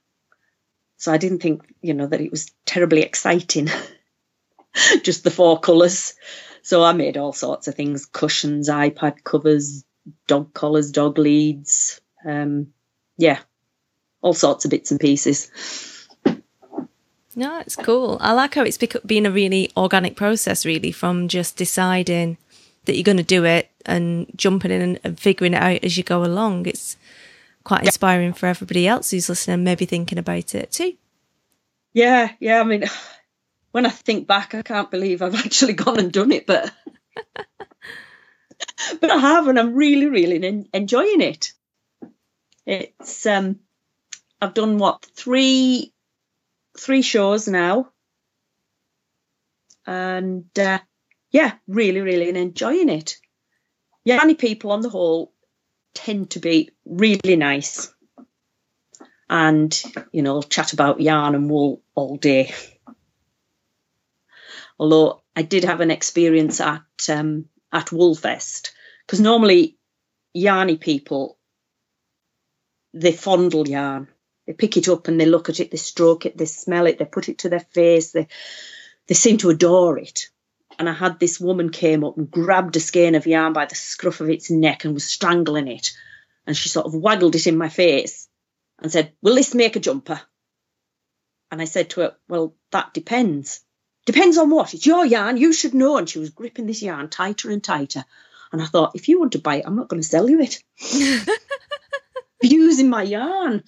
So 0.97 1.12
I 1.12 1.17
didn't 1.17 1.39
think, 1.39 1.62
you 1.82 1.93
know, 1.93 2.08
that 2.08 2.21
it 2.21 2.32
was 2.32 2.51
terribly 2.65 3.01
exciting. 3.01 3.69
just 5.03 5.23
the 5.23 5.32
four 5.32 5.60
colours. 5.60 6.13
So 6.62 6.84
I 6.84 6.93
made 6.93 7.17
all 7.17 7.34
sorts 7.34 7.67
of 7.67 7.75
things 7.75 8.06
cushions, 8.06 8.69
iPad 8.69 9.23
covers, 9.23 9.84
dog 10.27 10.53
collars, 10.53 10.91
dog 10.91 11.17
leads. 11.17 11.99
Um, 12.25 12.67
yeah, 13.17 13.39
all 14.21 14.34
sorts 14.34 14.65
of 14.65 14.71
bits 14.71 14.91
and 14.91 14.99
pieces. 14.99 15.51
No, 17.36 17.60
it's 17.60 17.75
cool. 17.75 18.17
I 18.21 18.32
like 18.34 18.56
how 18.56 18.62
it's 18.62 18.77
been 18.77 19.25
a 19.25 19.32
really 19.32 19.71
organic 19.75 20.15
process, 20.15 20.65
really, 20.65 20.91
from 20.91 21.27
just 21.27 21.58
deciding 21.58 22.38
that 22.86 22.95
you're 22.95 23.03
going 23.03 23.17
to 23.17 23.23
do 23.23 23.43
it 23.43 23.69
and 23.86 24.27
jumping 24.36 24.71
in 24.71 24.82
and, 24.82 24.99
and 25.03 25.19
figuring 25.19 25.53
it 25.53 25.62
out 25.62 25.84
as 25.84 25.97
you 25.97 26.03
go 26.03 26.23
along. 26.23 26.67
It's 26.67 26.95
quite 27.63 27.84
inspiring 27.84 28.34
for 28.34 28.47
everybody 28.47 28.88
else 28.88 29.12
who's 29.12 29.30
listening 29.30 29.56
and 29.56 29.63
maybe 29.63 29.86
thinking 29.86 30.17
about 30.17 30.56
it 30.56 30.71
too. 30.71 30.93
Yeah, 31.93 32.32
yeah. 32.39 32.60
I 32.60 32.63
mean, 32.63 32.84
when 33.71 33.86
I 33.86 33.89
think 33.89 34.28
back, 34.28 34.56
I 34.56 34.62
can't 34.62 34.91
believe 34.91 35.21
I've 35.21 35.36
actually 35.45 35.73
gone 35.73 35.99
and 35.99 36.12
done 36.12 36.32
it, 36.32 36.45
but 36.45 36.71
but 38.99 39.12
I 39.12 39.17
have, 39.17 39.47
and 39.47 39.60
I'm 39.60 39.73
really, 39.76 40.08
really 40.08 40.45
en- 40.45 40.67
enjoying 40.73 41.21
it. 41.21 41.54
It's 42.65 43.26
um, 43.26 43.60
I've 44.41 44.54
done 44.54 44.78
what 44.78 45.06
three 45.15 45.93
three 46.78 47.02
shows 47.02 47.47
now, 47.47 47.91
and 49.86 50.47
uh, 50.58 50.80
yeah, 51.32 51.54
really, 51.67 52.02
really 52.02 52.30
enjoying 52.30 52.89
it. 52.89 53.17
Yarny 54.08 54.38
people 54.38 54.71
on 54.71 54.82
the 54.82 54.89
whole 54.89 55.33
tend 55.93 56.32
to 56.32 56.39
be 56.39 56.71
really 56.86 57.36
nice. 57.36 57.93
And 59.29 59.82
you 60.12 60.21
know 60.21 60.41
chat 60.41 60.73
about 60.73 61.01
yarn 61.01 61.36
and 61.36 61.49
wool 61.49 61.82
all 61.95 62.17
day. 62.17 62.53
Although 64.77 65.21
i 65.36 65.41
did 65.41 65.63
have 65.63 65.82
an 65.82 65.91
experience 65.91 66.62
at 66.62 66.84
um, 67.10 67.45
at 67.71 67.88
woolfest 67.88 68.71
because 69.06 69.19
normally 69.19 69.77
yarny 70.36 70.79
people 70.79 71.38
they 72.93 73.12
fondle 73.12 73.67
yarn. 73.67 74.08
They 74.45 74.53
pick 74.53 74.77
it 74.77 74.89
up 74.89 75.08
and 75.08 75.19
they 75.19 75.25
look 75.25 75.49
at 75.49 75.60
it 75.60 75.71
they 75.71 75.77
stroke 75.77 76.25
it 76.25 76.38
they 76.38 76.45
smell 76.45 76.86
it 76.86 76.99
they 76.99 77.06
put 77.06 77.29
it 77.29 77.39
to 77.39 77.49
their 77.49 77.60
face 77.60 78.12
they 78.12 78.27
they 79.08 79.15
seem 79.15 79.38
to 79.38 79.49
adore 79.49 79.97
it 79.97 80.29
and 80.79 80.89
I 80.89 80.93
had 80.93 81.19
this 81.19 81.39
woman 81.39 81.69
came 81.69 82.03
up 82.03 82.17
and 82.17 82.29
grabbed 82.29 82.75
a 82.75 82.79
skein 82.79 83.15
of 83.15 83.27
yarn 83.27 83.53
by 83.53 83.65
the 83.65 83.75
scruff 83.75 84.21
of 84.21 84.29
its 84.29 84.49
neck 84.49 84.86
and 84.86 84.93
was 84.93 85.05
strangling 85.05 85.67
it. 85.67 85.91
And 86.45 86.55
she 86.55 86.69
sort 86.69 86.86
of 86.86 86.95
waggled 86.95 87.36
it 87.36 87.47
in 87.47 87.57
my 87.57 87.69
face 87.69 88.27
and 88.81 88.91
said, 88.91 89.13
Will 89.21 89.36
this 89.36 89.55
make 89.55 89.75
a 89.75 89.79
jumper? 89.79 90.21
And 91.51 91.62
I 91.62 91.65
said 91.65 91.91
to 91.91 92.01
her, 92.01 92.15
Well, 92.27 92.55
that 92.71 92.93
depends. 92.93 93.62
Depends 94.05 94.38
on 94.38 94.49
what? 94.49 94.73
It's 94.73 94.86
your 94.86 95.05
yarn, 95.05 95.38
you 95.38 95.53
should 95.53 95.73
know. 95.73 95.97
And 95.97 96.09
she 96.09 96.19
was 96.19 96.31
gripping 96.31 96.67
this 96.67 96.81
yarn 96.81 97.09
tighter 97.09 97.49
and 97.49 97.63
tighter. 97.63 98.03
And 98.51 98.62
I 98.62 98.65
thought, 98.65 98.95
if 98.95 99.07
you 99.07 99.19
want 99.19 99.31
to 99.33 99.39
buy 99.39 99.57
it, 99.57 99.63
I'm 99.65 99.75
not 99.75 99.88
going 99.88 100.01
to 100.01 100.07
sell 100.07 100.29
you 100.29 100.41
it. 100.41 100.62
Using 102.43 102.89
my 102.89 103.03
yarn. 103.03 103.63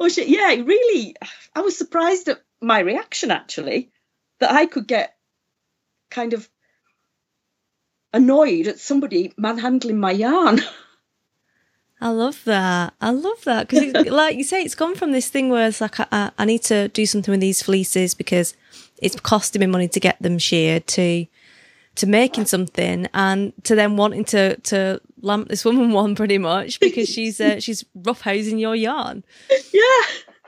oh 0.00 0.08
shit, 0.08 0.28
yeah, 0.28 0.48
really 0.48 1.14
I 1.54 1.60
was 1.60 1.78
surprised 1.78 2.28
at 2.28 2.42
my 2.60 2.80
reaction 2.80 3.30
actually. 3.30 3.90
That 4.40 4.52
I 4.52 4.66
could 4.66 4.86
get 4.86 5.16
kind 6.10 6.32
of 6.32 6.48
annoyed 8.12 8.66
at 8.66 8.78
somebody 8.78 9.32
manhandling 9.36 9.98
my 9.98 10.12
yarn. 10.12 10.60
I 12.00 12.10
love 12.10 12.42
that. 12.44 12.94
I 13.00 13.10
love 13.10 13.42
that 13.44 13.68
because, 13.68 14.06
like 14.06 14.36
you 14.36 14.44
say, 14.44 14.62
it's 14.62 14.76
gone 14.76 14.94
from 14.94 15.12
this 15.12 15.28
thing 15.30 15.48
where 15.50 15.66
it's 15.66 15.80
like 15.80 15.98
I, 15.98 16.30
I 16.38 16.44
need 16.44 16.62
to 16.64 16.88
do 16.88 17.06
something 17.06 17.32
with 17.32 17.40
these 17.40 17.60
fleeces 17.62 18.14
because 18.14 18.54
it's 19.02 19.18
costing 19.18 19.60
me 19.60 19.66
money 19.66 19.88
to 19.88 20.00
get 20.00 20.20
them 20.22 20.38
sheared 20.38 20.86
to 20.88 21.26
to 21.96 22.06
making 22.06 22.46
something 22.46 23.08
and 23.12 23.52
to 23.64 23.74
then 23.74 23.96
wanting 23.96 24.24
to 24.26 24.56
to 24.58 25.00
lamp 25.20 25.48
this 25.48 25.64
woman 25.64 25.90
one 26.02 26.14
pretty 26.14 26.38
much 26.38 26.78
because 26.78 27.08
she's 27.08 27.40
uh, 27.40 27.58
she's 27.58 27.84
roughhousing 27.98 28.60
your 28.60 28.76
yarn. 28.76 29.24
yeah. 29.72 29.82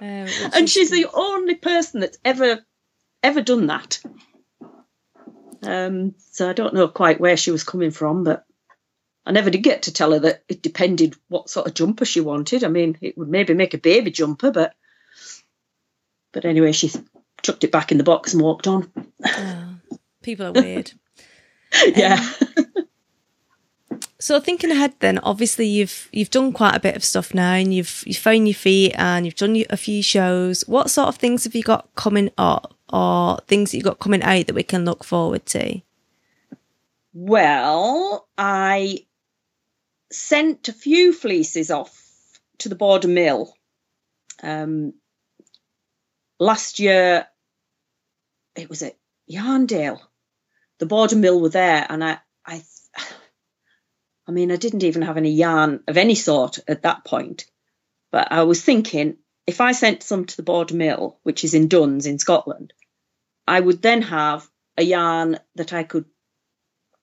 Uh, 0.00 0.28
And 0.54 0.70
she's 0.70 0.90
the 0.90 1.06
only 1.12 1.56
person 1.56 2.00
that's 2.00 2.18
ever 2.24 2.64
ever 3.24 3.40
done 3.42 3.66
that. 3.66 4.00
Um, 5.62 6.14
so 6.30 6.48
I 6.48 6.52
don't 6.52 6.74
know 6.74 6.88
quite 6.88 7.20
where 7.20 7.36
she 7.36 7.50
was 7.50 7.64
coming 7.64 7.90
from, 7.90 8.24
but 8.24 8.44
I 9.26 9.32
never 9.32 9.50
did 9.50 9.62
get 9.62 9.82
to 9.82 9.92
tell 9.92 10.12
her 10.12 10.18
that 10.20 10.42
it 10.48 10.62
depended 10.62 11.14
what 11.28 11.50
sort 11.50 11.66
of 11.66 11.74
jumper 11.74 12.04
she 12.04 12.20
wanted. 12.20 12.64
I 12.64 12.68
mean, 12.68 12.96
it 13.00 13.18
would 13.18 13.28
maybe 13.28 13.54
make 13.54 13.74
a 13.74 13.78
baby 13.78 14.10
jumper, 14.10 14.50
but 14.50 14.74
but 16.32 16.44
anyway, 16.44 16.72
she 16.72 16.90
chucked 17.42 17.64
it 17.64 17.72
back 17.72 17.92
in 17.92 17.98
the 17.98 18.04
box 18.04 18.32
and 18.32 18.42
walked 18.42 18.66
on. 18.66 18.90
Oh, 19.24 19.76
people 20.22 20.46
are 20.46 20.52
weird. 20.52 20.92
yeah. 21.86 22.32
So 24.20 24.38
thinking 24.38 24.70
ahead, 24.70 24.92
then 25.00 25.18
obviously 25.20 25.66
you've 25.66 26.08
you've 26.12 26.30
done 26.30 26.52
quite 26.52 26.76
a 26.76 26.80
bit 26.80 26.94
of 26.94 27.02
stuff 27.02 27.32
now, 27.32 27.54
and 27.54 27.72
you've 27.72 28.04
you've 28.06 28.18
found 28.18 28.46
your 28.46 28.54
feet, 28.54 28.92
and 28.96 29.24
you've 29.24 29.34
done 29.34 29.64
a 29.70 29.78
few 29.78 30.02
shows. 30.02 30.62
What 30.66 30.90
sort 30.90 31.08
of 31.08 31.16
things 31.16 31.44
have 31.44 31.54
you 31.54 31.62
got 31.62 31.88
coming 31.94 32.30
up, 32.36 32.74
or 32.92 33.38
things 33.46 33.70
that 33.70 33.76
you've 33.76 33.84
got 33.84 33.98
coming 33.98 34.22
out 34.22 34.46
that 34.46 34.54
we 34.54 34.62
can 34.62 34.84
look 34.84 35.04
forward 35.04 35.46
to? 35.46 35.80
Well, 37.12 38.28
I 38.38 39.06
sent 40.12 40.68
a 40.68 40.72
few 40.72 41.12
fleeces 41.12 41.70
off 41.70 41.96
to 42.58 42.68
the 42.68 42.74
border 42.74 43.08
mill. 43.08 43.54
Um, 44.42 44.94
last 46.38 46.78
year, 46.78 47.26
it 48.56 48.68
was 48.68 48.82
at 48.82 48.96
Yarndale. 49.30 50.00
The 50.78 50.86
border 50.86 51.16
mill 51.16 51.40
were 51.40 51.48
there, 51.48 51.86
and 51.88 52.02
I, 52.02 52.18
I, 52.46 52.62
I 54.26 54.32
mean, 54.32 54.52
I 54.52 54.56
didn't 54.56 54.84
even 54.84 55.02
have 55.02 55.16
any 55.16 55.32
yarn 55.32 55.82
of 55.88 55.96
any 55.96 56.14
sort 56.14 56.58
at 56.68 56.82
that 56.82 57.04
point. 57.04 57.46
But 58.10 58.32
I 58.32 58.42
was 58.44 58.62
thinking, 58.62 59.16
if 59.46 59.60
I 59.60 59.72
sent 59.72 60.02
some 60.02 60.24
to 60.24 60.36
the 60.36 60.42
border 60.42 60.74
mill, 60.74 61.18
which 61.22 61.44
is 61.44 61.54
in 61.54 61.68
Duns 61.68 62.06
in 62.06 62.18
Scotland, 62.18 62.72
I 63.50 63.58
would 63.58 63.82
then 63.82 64.02
have 64.02 64.48
a 64.78 64.84
yarn 64.84 65.40
that 65.56 65.72
I 65.72 65.82
could 65.82 66.04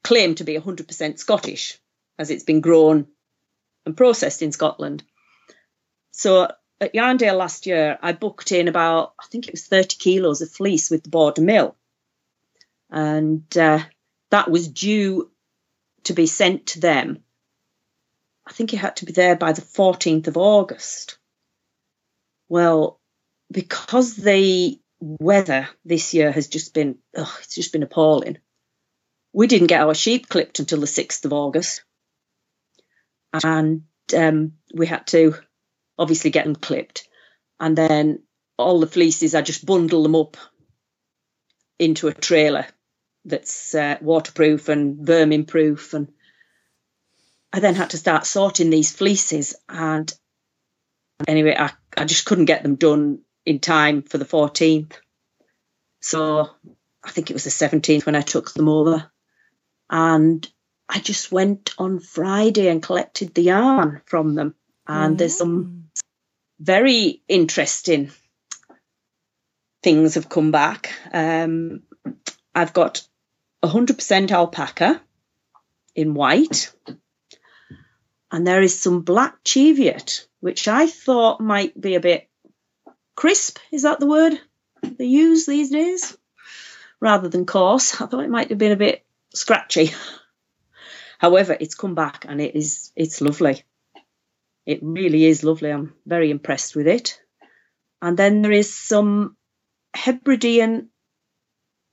claim 0.01 0.33
to 0.35 0.45
be 0.45 0.57
100% 0.57 1.19
Scottish, 1.19 1.77
as 2.17 2.31
it's 2.31 2.45
been 2.45 2.61
grown 2.61 3.07
and 3.85 3.97
processed 3.97 4.41
in 4.41 4.53
Scotland. 4.53 5.03
So 6.11 6.49
at 6.79 6.93
Yarndale 6.93 7.37
last 7.37 7.65
year, 7.65 7.99
I 8.01 8.13
booked 8.13 8.53
in 8.53 8.69
about, 8.69 9.13
I 9.19 9.25
think 9.29 9.47
it 9.47 9.53
was 9.53 9.67
30 9.67 9.97
kilos 9.97 10.41
of 10.41 10.49
fleece 10.49 10.89
with 10.89 11.03
the 11.03 11.09
border 11.09 11.41
mill. 11.41 11.75
And 12.89 13.45
uh, 13.57 13.79
that 14.31 14.49
was 14.49 14.69
due 14.69 15.29
to 16.05 16.13
be 16.13 16.27
sent 16.27 16.67
to 16.67 16.79
them. 16.79 17.25
I 18.45 18.53
think 18.53 18.73
it 18.73 18.77
had 18.77 18.95
to 18.97 19.05
be 19.05 19.11
there 19.11 19.35
by 19.35 19.51
the 19.51 19.61
14th 19.61 20.27
of 20.27 20.37
August. 20.37 21.17
Well, 22.47 23.01
because 23.51 24.15
the 24.15 24.79
weather 24.99 25.67
this 25.85 26.13
year 26.13 26.31
has 26.31 26.47
just 26.47 26.73
been, 26.73 26.97
oh, 27.15 27.37
it's 27.41 27.55
just 27.55 27.71
been 27.71 27.83
appalling. 27.83 28.37
We 29.33 29.47
didn't 29.47 29.67
get 29.67 29.81
our 29.81 29.93
sheep 29.93 30.27
clipped 30.29 30.59
until 30.59 30.79
the 30.79 30.87
6th 30.87 31.25
of 31.25 31.33
August. 31.33 31.83
And 33.43 33.83
um, 34.15 34.53
we 34.73 34.87
had 34.87 35.05
to 35.07 35.35
obviously 35.97 36.31
get 36.31 36.45
them 36.45 36.55
clipped. 36.55 37.07
And 37.59 37.77
then 37.77 38.23
all 38.57 38.79
the 38.79 38.87
fleeces, 38.87 39.35
I 39.35 39.41
just 39.41 39.65
bundle 39.65 40.03
them 40.03 40.15
up 40.15 40.37
into 41.79 42.07
a 42.07 42.13
trailer 42.13 42.65
that's 43.25 43.75
uh, 43.75 43.97
waterproof 44.01 44.69
and 44.69 45.05
vermin 45.05 45.45
proof. 45.45 45.93
And 45.93 46.11
I 47.53 47.59
then 47.59 47.75
had 47.75 47.91
to 47.91 47.97
start 47.97 48.25
sorting 48.25 48.69
these 48.69 48.91
fleeces. 48.91 49.55
And 49.69 50.11
anyway, 51.27 51.55
I, 51.57 51.71
I 51.95 52.05
just 52.05 52.25
couldn't 52.25 52.45
get 52.45 52.63
them 52.63 52.75
done 52.75 53.19
in 53.47 53.59
time 53.59 54.01
for 54.01 54.17
the 54.17 54.25
14th. 54.25 54.91
So 56.01 56.49
I 57.01 57.11
think 57.11 57.29
it 57.29 57.33
was 57.33 57.45
the 57.45 57.49
17th 57.49 58.05
when 58.05 58.15
I 58.15 58.21
took 58.21 58.51
them 58.51 58.67
over. 58.67 59.09
And 59.89 60.45
I 60.89 60.99
just 60.99 61.31
went 61.31 61.73
on 61.77 61.99
Friday 61.99 62.67
and 62.67 62.83
collected 62.83 63.33
the 63.33 63.43
yarn 63.43 64.01
from 64.05 64.35
them. 64.35 64.53
And 64.85 65.17
there's 65.17 65.37
some 65.37 65.89
very 66.59 67.23
interesting 67.29 68.11
things 69.81 70.15
have 70.15 70.27
come 70.27 70.51
back. 70.51 70.91
Um, 71.13 71.83
I've 72.53 72.73
got 72.73 73.07
100% 73.63 74.31
alpaca 74.31 75.01
in 75.95 76.13
white, 76.13 76.73
and 78.29 78.45
there 78.45 78.61
is 78.61 78.77
some 78.77 79.01
black 79.01 79.37
cheviot, 79.45 80.27
which 80.41 80.67
I 80.67 80.87
thought 80.87 81.39
might 81.39 81.79
be 81.79 81.95
a 81.95 82.01
bit 82.01 82.29
crisp. 83.17 83.57
Is 83.71 83.81
that 83.81 83.99
the 83.99 84.07
word 84.07 84.39
they 84.81 85.05
use 85.05 85.45
these 85.45 85.71
days? 85.71 86.17
Rather 87.01 87.27
than 87.27 87.45
coarse, 87.45 87.99
I 87.99 88.05
thought 88.05 88.23
it 88.23 88.29
might 88.29 88.49
have 88.49 88.57
been 88.57 88.71
a 88.71 88.77
bit 88.77 89.05
scratchy. 89.33 89.91
However, 91.19 91.57
it's 91.59 91.75
come 91.75 91.95
back 91.95 92.25
and 92.29 92.39
it 92.39 92.55
is 92.55 92.93
it's 92.95 93.19
lovely. 93.19 93.63
It 94.65 94.79
really 94.81 95.25
is 95.25 95.43
lovely. 95.43 95.71
I'm 95.71 95.93
very 96.05 96.31
impressed 96.31 96.75
with 96.75 96.87
it. 96.87 97.19
And 98.01 98.15
then 98.15 98.41
there 98.41 98.51
is 98.51 98.73
some 98.73 99.35
Hebridean 99.95 100.89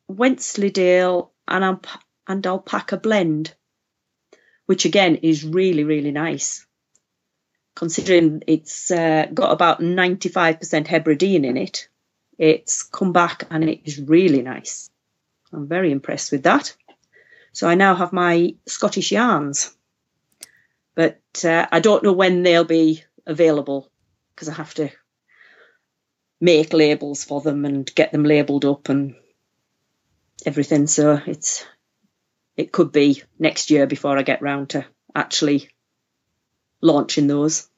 Wensleydale 0.08 1.32
and, 1.48 1.64
alp- 1.64 1.86
and 2.26 2.46
alpaca 2.46 2.98
blend, 2.98 3.54
which 4.66 4.84
again 4.84 5.16
is 5.16 5.44
really, 5.44 5.84
really 5.84 6.10
nice. 6.10 6.66
Considering 7.74 8.42
it's 8.46 8.90
uh, 8.90 9.26
got 9.32 9.52
about 9.52 9.80
95% 9.80 10.86
Hebridean 10.86 11.44
in 11.44 11.56
it, 11.56 11.88
it's 12.38 12.82
come 12.82 13.12
back 13.12 13.44
and 13.50 13.64
it 13.64 13.80
is 13.84 14.00
really 14.00 14.42
nice. 14.42 14.90
I'm 15.52 15.66
very 15.66 15.90
impressed 15.90 16.32
with 16.32 16.44
that. 16.44 16.74
So 17.52 17.68
I 17.68 17.74
now 17.74 17.94
have 17.94 18.12
my 18.12 18.54
Scottish 18.66 19.12
yarns, 19.12 19.76
but 20.94 21.20
uh, 21.44 21.66
I 21.70 21.80
don't 21.80 22.02
know 22.02 22.12
when 22.12 22.42
they'll 22.42 22.64
be 22.64 23.04
available 23.26 23.90
because 24.34 24.48
I 24.48 24.54
have 24.54 24.74
to 24.74 24.90
make 26.40 26.72
labels 26.72 27.24
for 27.24 27.40
them 27.40 27.64
and 27.64 27.92
get 27.94 28.12
them 28.12 28.24
labelled 28.24 28.64
up 28.64 28.88
and 28.88 29.14
everything. 30.44 30.86
So 30.86 31.20
it's 31.26 31.64
it 32.56 32.72
could 32.72 32.92
be 32.92 33.22
next 33.38 33.70
year 33.70 33.86
before 33.86 34.18
I 34.18 34.22
get 34.22 34.42
round 34.42 34.70
to 34.70 34.84
actually 35.14 35.68
launching 36.84 37.26
those. 37.26 37.68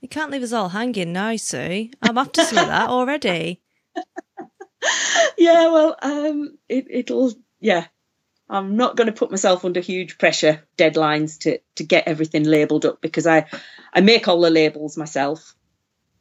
You 0.00 0.08
can't 0.08 0.30
leave 0.30 0.42
us 0.42 0.52
all 0.52 0.68
hanging 0.68 1.14
now, 1.14 1.34
Sue. 1.36 1.90
I'm 2.02 2.18
after 2.18 2.44
some 2.44 2.58
of 2.58 2.68
that 2.68 2.90
already. 2.90 3.62
yeah, 5.38 5.70
well, 5.70 5.96
um, 6.02 6.58
it, 6.68 6.86
it'll 6.90 7.32
yeah. 7.58 7.86
I'm 8.46 8.76
not 8.76 8.96
going 8.96 9.06
to 9.06 9.12
put 9.12 9.30
myself 9.30 9.64
under 9.64 9.80
huge 9.80 10.18
pressure 10.18 10.62
deadlines 10.76 11.38
to 11.40 11.60
to 11.76 11.84
get 11.84 12.06
everything 12.06 12.44
labelled 12.44 12.84
up 12.84 13.00
because 13.00 13.26
I 13.26 13.46
I 13.92 14.02
make 14.02 14.28
all 14.28 14.42
the 14.42 14.50
labels 14.50 14.98
myself, 14.98 15.56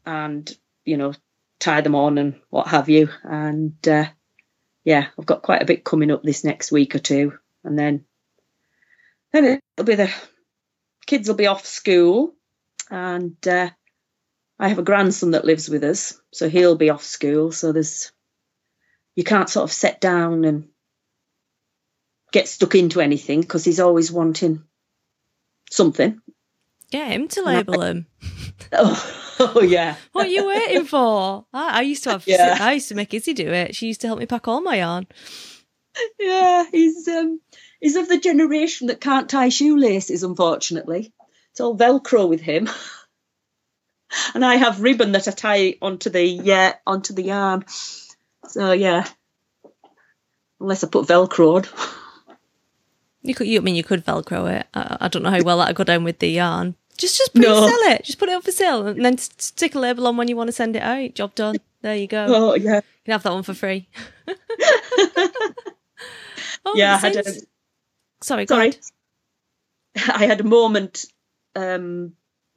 and 0.05 0.49
you 0.85 0.95
know 0.95 1.13
tie 1.59 1.81
them 1.81 1.95
on 1.95 2.17
and 2.17 2.39
what 2.49 2.67
have 2.67 2.87
you. 2.87 3.09
And 3.23 3.75
uh, 3.85 4.05
yeah, 4.85 5.07
I've 5.19 5.25
got 5.25 5.41
quite 5.41 5.61
a 5.61 5.65
bit 5.65 5.83
coming 5.83 6.11
up 6.11 6.23
this 6.23 6.45
next 6.45 6.71
week 6.71 6.95
or 6.95 6.99
two, 6.99 7.37
and 7.65 7.77
then 7.77 8.05
then 9.33 9.59
it'll 9.77 9.85
be 9.85 9.95
the 9.95 10.13
kids 11.05 11.27
will 11.27 11.35
be 11.35 11.47
off 11.47 11.65
school, 11.65 12.35
and 12.89 13.35
uh, 13.47 13.69
I 14.59 14.69
have 14.69 14.79
a 14.79 14.83
grandson 14.83 15.31
that 15.31 15.45
lives 15.45 15.69
with 15.69 15.83
us, 15.83 16.19
so 16.31 16.49
he'll 16.49 16.75
be 16.75 16.89
off 16.89 17.03
school. 17.03 17.51
So 17.51 17.71
there's 17.71 18.11
you 19.15 19.23
can't 19.23 19.49
sort 19.49 19.65
of 19.65 19.71
sit 19.71 20.01
down 20.01 20.45
and 20.45 20.69
get 22.31 22.47
stuck 22.47 22.75
into 22.75 22.99
anything 22.99 23.41
because 23.41 23.63
he's 23.63 23.79
always 23.79 24.11
wanting 24.11 24.63
something. 25.69 26.19
Get 26.91 27.11
him 27.11 27.27
to 27.29 27.43
label 27.43 27.79
them. 27.79 28.07
Oh, 28.71 29.35
oh 29.39 29.61
yeah. 29.61 29.95
What 30.13 30.27
are 30.27 30.29
you 30.29 30.47
waiting 30.47 30.85
for? 30.85 31.45
I, 31.53 31.79
I 31.79 31.81
used 31.81 32.03
to 32.05 32.11
have. 32.11 32.25
Yeah. 32.25 32.57
I 32.59 32.73
used 32.73 32.87
to 32.89 32.95
make 32.95 33.13
Izzy 33.13 33.33
do 33.33 33.51
it. 33.51 33.75
She 33.75 33.87
used 33.87 34.01
to 34.01 34.07
help 34.07 34.19
me 34.19 34.25
pack 34.25 34.47
all 34.47 34.61
my 34.61 34.77
yarn. 34.77 35.07
Yeah, 36.19 36.65
he's 36.71 37.07
um 37.07 37.39
he's 37.83 37.95
of 37.97 38.07
the 38.09 38.17
generation 38.19 38.87
that 38.87 38.99
can't 39.01 39.29
tie 39.29 39.49
shoelaces, 39.49 40.23
unfortunately. 40.23 41.11
It's 41.51 41.59
all 41.61 41.77
Velcro 41.77 42.27
with 42.27 42.41
him. 42.41 42.67
and 44.33 44.43
I 44.43 44.55
have 44.55 44.81
ribbon 44.81 45.11
that 45.11 45.27
I 45.27 45.31
tie 45.31 45.75
onto 45.81 46.09
the 46.09 46.23
yeah, 46.25 46.75
onto 46.87 47.13
the 47.13 47.23
yarn. 47.23 47.65
So 48.47 48.71
yeah. 48.71 49.05
Unless 50.59 50.83
I 50.83 50.87
put 50.87 51.07
Velcro 51.07 51.57
on. 51.57 51.65
You 53.25 53.33
could. 53.33 53.47
You, 53.47 53.59
I 53.59 53.63
mean, 53.63 53.75
you 53.75 53.85
could 53.85 54.05
Velcro 54.05 54.51
it. 54.59 54.67
I, 54.73 54.97
I 55.01 55.07
don't 55.07 55.23
know 55.23 55.29
how 55.29 55.41
well 55.43 55.59
that'd 55.59 55.77
go 55.77 55.85
down 55.85 56.03
with 56.03 56.19
the 56.19 56.27
yarn. 56.29 56.75
Just, 56.97 57.17
just 57.17 57.33
put 57.33 57.41
No. 57.41 57.65
it, 57.65 57.69
sell 57.69 57.91
it. 57.93 58.03
Just 58.03 58.19
put 58.19 58.27
it 58.27 58.35
up 58.35 58.43
for 58.43 58.51
sale, 58.51 58.85
and 58.85 59.05
then 59.05 59.17
stick 59.17 59.75
a 59.75 59.79
label 59.79 60.07
on 60.07 60.17
when 60.17 60.27
you 60.27 60.35
want 60.35 60.49
to 60.49 60.51
send 60.51 60.75
it 60.75 60.81
out. 60.81 61.13
Job 61.15 61.33
done. 61.33 61.55
There 61.81 61.95
you 61.95 62.07
go. 62.07 62.25
You 62.27 62.33
Oh 62.35 62.53
yeah. 62.55 62.81
can 63.05 63.11
have 63.13 63.23
that 63.23 63.31
one 63.31 63.43
for 63.43 63.53
free. 63.53 63.87
oh, 66.65 66.73
Yeah, 66.75 66.95
I 66.95 66.97
had 66.97 67.15
a- 67.15 67.33
Sorry, 68.23 68.47
Sorry. 68.47 68.73
I 69.95 70.25
had 70.25 70.39
a 70.39 70.45
moment 70.45 71.05
um, 71.55 72.13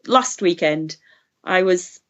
last 0.07 0.41
weekend. 0.41 0.97
I 1.43 1.63
was 1.63 2.01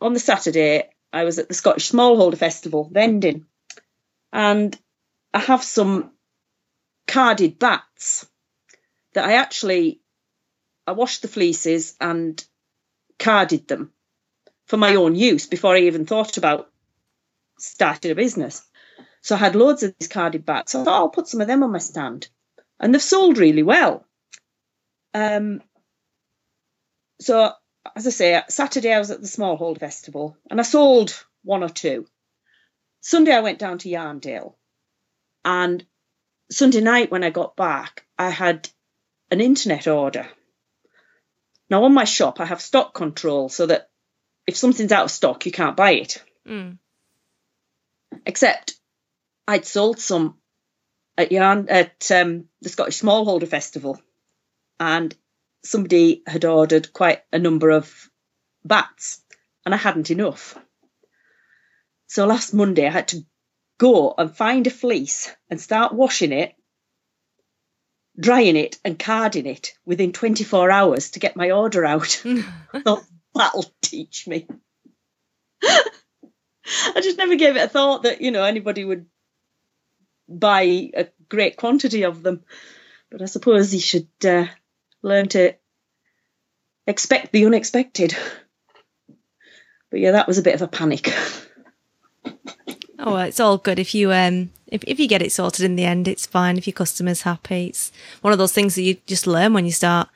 on 0.00 0.12
the 0.12 0.20
Saturday. 0.20 0.88
I 1.12 1.24
was 1.24 1.38
at 1.38 1.48
the 1.48 1.54
Scottish 1.54 1.90
Smallholder 1.90 2.38
Festival 2.38 2.88
vending, 2.92 3.46
and 4.32 4.78
I 5.34 5.40
have 5.40 5.62
some 5.62 6.12
carded 7.06 7.58
bats 7.58 8.26
that 9.14 9.24
I 9.24 9.34
actually 9.34 10.00
I 10.86 10.92
washed 10.92 11.22
the 11.22 11.28
fleeces 11.28 11.96
and 12.00 12.42
carded 13.18 13.66
them 13.66 13.92
for 14.66 14.76
my 14.76 14.94
own 14.94 15.14
use 15.14 15.46
before 15.46 15.74
I 15.74 15.80
even 15.80 16.06
thought 16.06 16.36
about 16.36 16.70
starting 17.58 18.12
a 18.12 18.14
business. 18.14 18.64
So 19.22 19.34
I 19.34 19.38
had 19.38 19.56
loads 19.56 19.82
of 19.82 19.94
these 19.98 20.08
carded 20.08 20.46
bats. 20.46 20.72
So 20.72 20.82
I 20.82 20.84
thought 20.84 21.00
I'll 21.00 21.08
put 21.08 21.28
some 21.28 21.40
of 21.40 21.48
them 21.48 21.62
on 21.62 21.72
my 21.72 21.78
stand, 21.78 22.28
and 22.80 22.94
they've 22.94 23.02
sold 23.02 23.38
really 23.38 23.62
well. 23.62 24.06
Um, 25.14 25.62
so 27.20 27.52
as 27.94 28.06
I 28.06 28.10
say, 28.10 28.42
Saturday 28.48 28.92
I 28.92 28.98
was 28.98 29.10
at 29.10 29.20
the 29.20 29.28
Smallhold 29.28 29.78
Festival 29.78 30.36
and 30.50 30.60
I 30.60 30.62
sold 30.62 31.24
one 31.42 31.62
or 31.62 31.68
two. 31.68 32.06
Sunday 33.00 33.32
I 33.32 33.40
went 33.40 33.58
down 33.58 33.78
to 33.78 33.88
Yarndale, 33.88 34.54
and 35.44 35.84
Sunday 36.50 36.80
night 36.80 37.10
when 37.10 37.22
I 37.22 37.30
got 37.30 37.56
back, 37.56 38.04
I 38.18 38.30
had 38.30 38.68
an 39.30 39.40
internet 39.40 39.86
order. 39.86 40.28
Now 41.70 41.84
on 41.84 41.94
my 41.94 42.04
shop, 42.04 42.40
I 42.40 42.46
have 42.46 42.60
stock 42.60 42.94
control 42.94 43.48
so 43.48 43.66
that 43.66 43.90
if 44.46 44.56
something's 44.56 44.92
out 44.92 45.04
of 45.04 45.10
stock, 45.10 45.46
you 45.46 45.52
can't 45.52 45.76
buy 45.76 45.92
it. 45.92 46.22
Mm. 46.48 46.78
Except 48.24 48.74
I'd 49.46 49.66
sold 49.66 50.00
some 50.00 50.38
at 51.18 51.32
Yarn 51.32 51.68
at 51.68 52.10
um, 52.10 52.48
the 52.60 52.68
Scottish 52.68 53.00
Smallholder 53.00 53.48
Festival, 53.48 54.00
and 54.78 55.14
somebody 55.64 56.22
had 56.26 56.44
ordered 56.44 56.92
quite 56.92 57.22
a 57.32 57.38
number 57.38 57.70
of 57.70 58.10
bats, 58.64 59.20
and 59.64 59.74
I 59.74 59.78
hadn't 59.78 60.10
enough. 60.10 60.58
So 62.06 62.26
last 62.26 62.54
Monday, 62.54 62.86
I 62.86 62.90
had 62.90 63.08
to 63.08 63.24
go 63.78 64.14
and 64.16 64.34
find 64.34 64.66
a 64.66 64.70
fleece 64.70 65.34
and 65.50 65.60
start 65.60 65.92
washing 65.92 66.32
it, 66.32 66.54
drying 68.18 68.56
it, 68.56 68.78
and 68.84 68.98
carding 68.98 69.46
it 69.46 69.72
within 69.84 70.12
24 70.12 70.70
hours 70.70 71.10
to 71.12 71.20
get 71.20 71.36
my 71.36 71.50
order 71.50 71.84
out. 71.84 72.22
I 72.72 72.80
thought 72.80 73.04
that'll 73.34 73.70
teach 73.82 74.26
me. 74.26 74.46
I 75.62 77.00
just 77.00 77.18
never 77.18 77.36
gave 77.36 77.56
it 77.56 77.64
a 77.64 77.68
thought 77.68 78.04
that 78.04 78.20
you 78.20 78.30
know 78.30 78.44
anybody 78.44 78.84
would 78.84 79.06
buy 80.28 80.90
a 80.94 81.08
great 81.28 81.56
quantity 81.56 82.04
of 82.04 82.22
them. 82.22 82.44
But 83.10 83.22
I 83.22 83.26
suppose 83.26 83.72
you 83.72 83.80
should 83.80 84.08
uh, 84.24 84.46
learn 85.02 85.28
to 85.28 85.54
expect 86.86 87.32
the 87.32 87.46
unexpected. 87.46 88.16
But 89.90 90.00
yeah, 90.00 90.12
that 90.12 90.26
was 90.26 90.38
a 90.38 90.42
bit 90.42 90.54
of 90.54 90.62
a 90.62 90.68
panic. 90.68 91.12
Oh, 92.98 93.12
well, 93.12 93.26
it's 93.26 93.40
all 93.40 93.58
good 93.58 93.78
if 93.78 93.94
you 93.94 94.10
um 94.10 94.50
if 94.66 94.82
if 94.84 94.98
you 94.98 95.06
get 95.06 95.22
it 95.22 95.30
sorted 95.30 95.64
in 95.64 95.76
the 95.76 95.84
end, 95.84 96.08
it's 96.08 96.26
fine. 96.26 96.56
If 96.56 96.66
your 96.66 96.74
customer's 96.74 97.22
happy, 97.22 97.66
it's 97.66 97.92
one 98.22 98.32
of 98.32 98.38
those 98.38 98.52
things 98.52 98.74
that 98.74 98.82
you 98.82 98.96
just 99.06 99.26
learn 99.26 99.52
when 99.52 99.64
you 99.64 99.70
start 99.70 100.08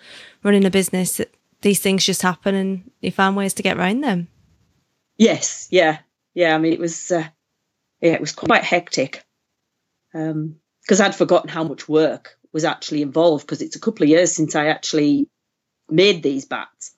running 0.43 0.65
a 0.65 0.71
business. 0.71 1.19
That 1.19 1.33
these 1.61 1.79
things 1.79 2.07
just 2.07 2.23
happen, 2.23 2.55
and 2.55 2.91
you 3.01 3.13
find 3.13 3.37
ways 3.37 3.55
to 3.55 3.63
get 3.63 3.77
around 3.77 4.01
them. 4.01 4.29
Yes, 5.19 5.69
yeah, 5.71 5.99
yeah. 6.35 6.55
I 6.55 6.59
mean, 6.59 6.73
it 6.73 6.81
was 6.81 7.13
uh, 7.13 7.29
yeah, 8.01 8.15
it 8.15 8.21
was 8.21 8.33
quite 8.33 8.65
hectic 8.65 9.25
because 10.13 11.01
I'd 11.01 11.15
forgotten 11.15 11.49
how 11.49 11.65
much 11.65 11.89
work 11.89 12.37
was 12.53 12.65
actually 12.65 13.03
involved 13.03 13.47
because 13.47 13.63
it's 13.63 13.77
a 13.77 13.81
couple 13.81 14.05
of 14.05 14.09
years 14.09 14.33
since 14.33 14.55
I 14.55 14.67
actually 14.67 15.29
made 15.89 16.23
these 16.23 16.47
bats, 16.47 16.95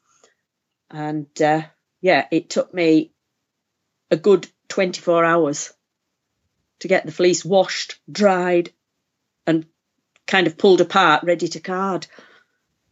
and 0.90 1.26
uh, 1.40 1.62
yeah, 2.00 2.26
it 2.30 2.50
took 2.50 2.72
me 2.72 3.12
a 4.10 4.16
good 4.16 4.46
twenty 4.68 5.00
four 5.00 5.24
hours 5.24 5.72
to 6.80 6.88
get 6.88 7.06
the 7.06 7.12
fleece 7.12 7.44
washed, 7.44 8.00
dried, 8.10 8.72
and 9.46 9.66
kind 10.26 10.46
of 10.46 10.58
pulled 10.58 10.80
apart, 10.80 11.24
ready 11.24 11.48
to 11.48 11.60
card. 11.60 12.06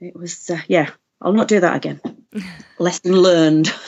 It 0.01 0.17
was 0.17 0.51
uh, 0.51 0.61
yeah. 0.69 0.91
I'll 1.23 1.33
not 1.33 1.49
do 1.49 1.61
that 1.61 1.77
again. 1.77 2.01
Lesson 2.79 3.13
learned. 3.13 3.73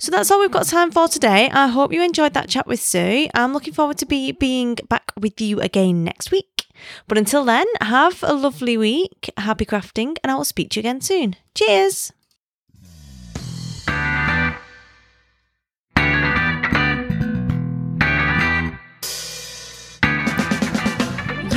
so 0.00 0.12
that's 0.12 0.30
all 0.30 0.38
we've 0.38 0.50
got 0.50 0.66
time 0.66 0.92
for 0.92 1.08
today. 1.08 1.50
I 1.50 1.66
hope 1.66 1.92
you 1.92 2.02
enjoyed 2.02 2.32
that 2.34 2.48
chat 2.48 2.68
with 2.68 2.80
Sue. 2.80 3.26
I'm 3.34 3.52
looking 3.52 3.74
forward 3.74 3.98
to 3.98 4.06
be 4.06 4.30
being 4.30 4.76
back 4.88 5.10
with 5.18 5.40
you 5.40 5.60
again 5.60 6.04
next 6.04 6.30
week. 6.30 6.66
But 7.08 7.18
until 7.18 7.44
then, 7.44 7.66
have 7.80 8.22
a 8.22 8.32
lovely 8.32 8.76
week, 8.76 9.28
happy 9.36 9.66
crafting, 9.66 10.16
and 10.22 10.30
I 10.30 10.36
will 10.36 10.44
speak 10.44 10.70
to 10.70 10.76
you 10.76 10.82
again 10.82 11.00
soon. 11.00 11.34
Cheers! 11.56 12.12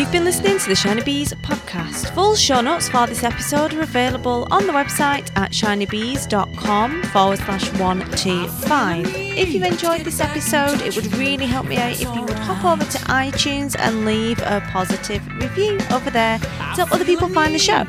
You've 0.02 0.12
been 0.12 0.26
listening 0.26 0.58
to 0.58 0.68
the 0.68 0.76
Shiny 0.76 1.04
Bees 1.04 1.32
podcast. 1.32 2.12
Full 2.16 2.34
show 2.34 2.60
notes 2.60 2.90
for 2.90 3.06
this 3.06 3.24
episode 3.24 3.72
are 3.76 3.82
available 3.82 4.48
on 4.50 4.66
the 4.66 4.74
website 4.74 5.30
at 5.38 5.52
shinybees.com 5.52 7.04
forward 7.04 7.38
slash 7.38 7.72
125. 7.74 9.06
If 9.16 9.54
you've 9.54 9.62
enjoyed 9.62 10.02
this 10.02 10.20
episode, 10.20 10.82
it 10.82 10.96
would 10.96 11.14
really 11.14 11.46
help 11.46 11.68
me 11.68 11.78
out 11.78 11.92
if 11.92 12.16
you 12.16 12.22
would 12.24 12.34
hop 12.34 12.66
over 12.66 12.84
to 12.84 12.98
iTunes 13.10 13.76
and 13.78 14.04
leave 14.04 14.40
a 14.40 14.68
positive 14.72 15.24
review 15.36 15.78
over 15.92 16.10
there 16.10 16.40
to 16.40 16.48
help 16.48 16.92
other 16.92 17.06
people 17.06 17.30
find 17.30 17.54
the 17.54 17.60
show. 17.60 17.86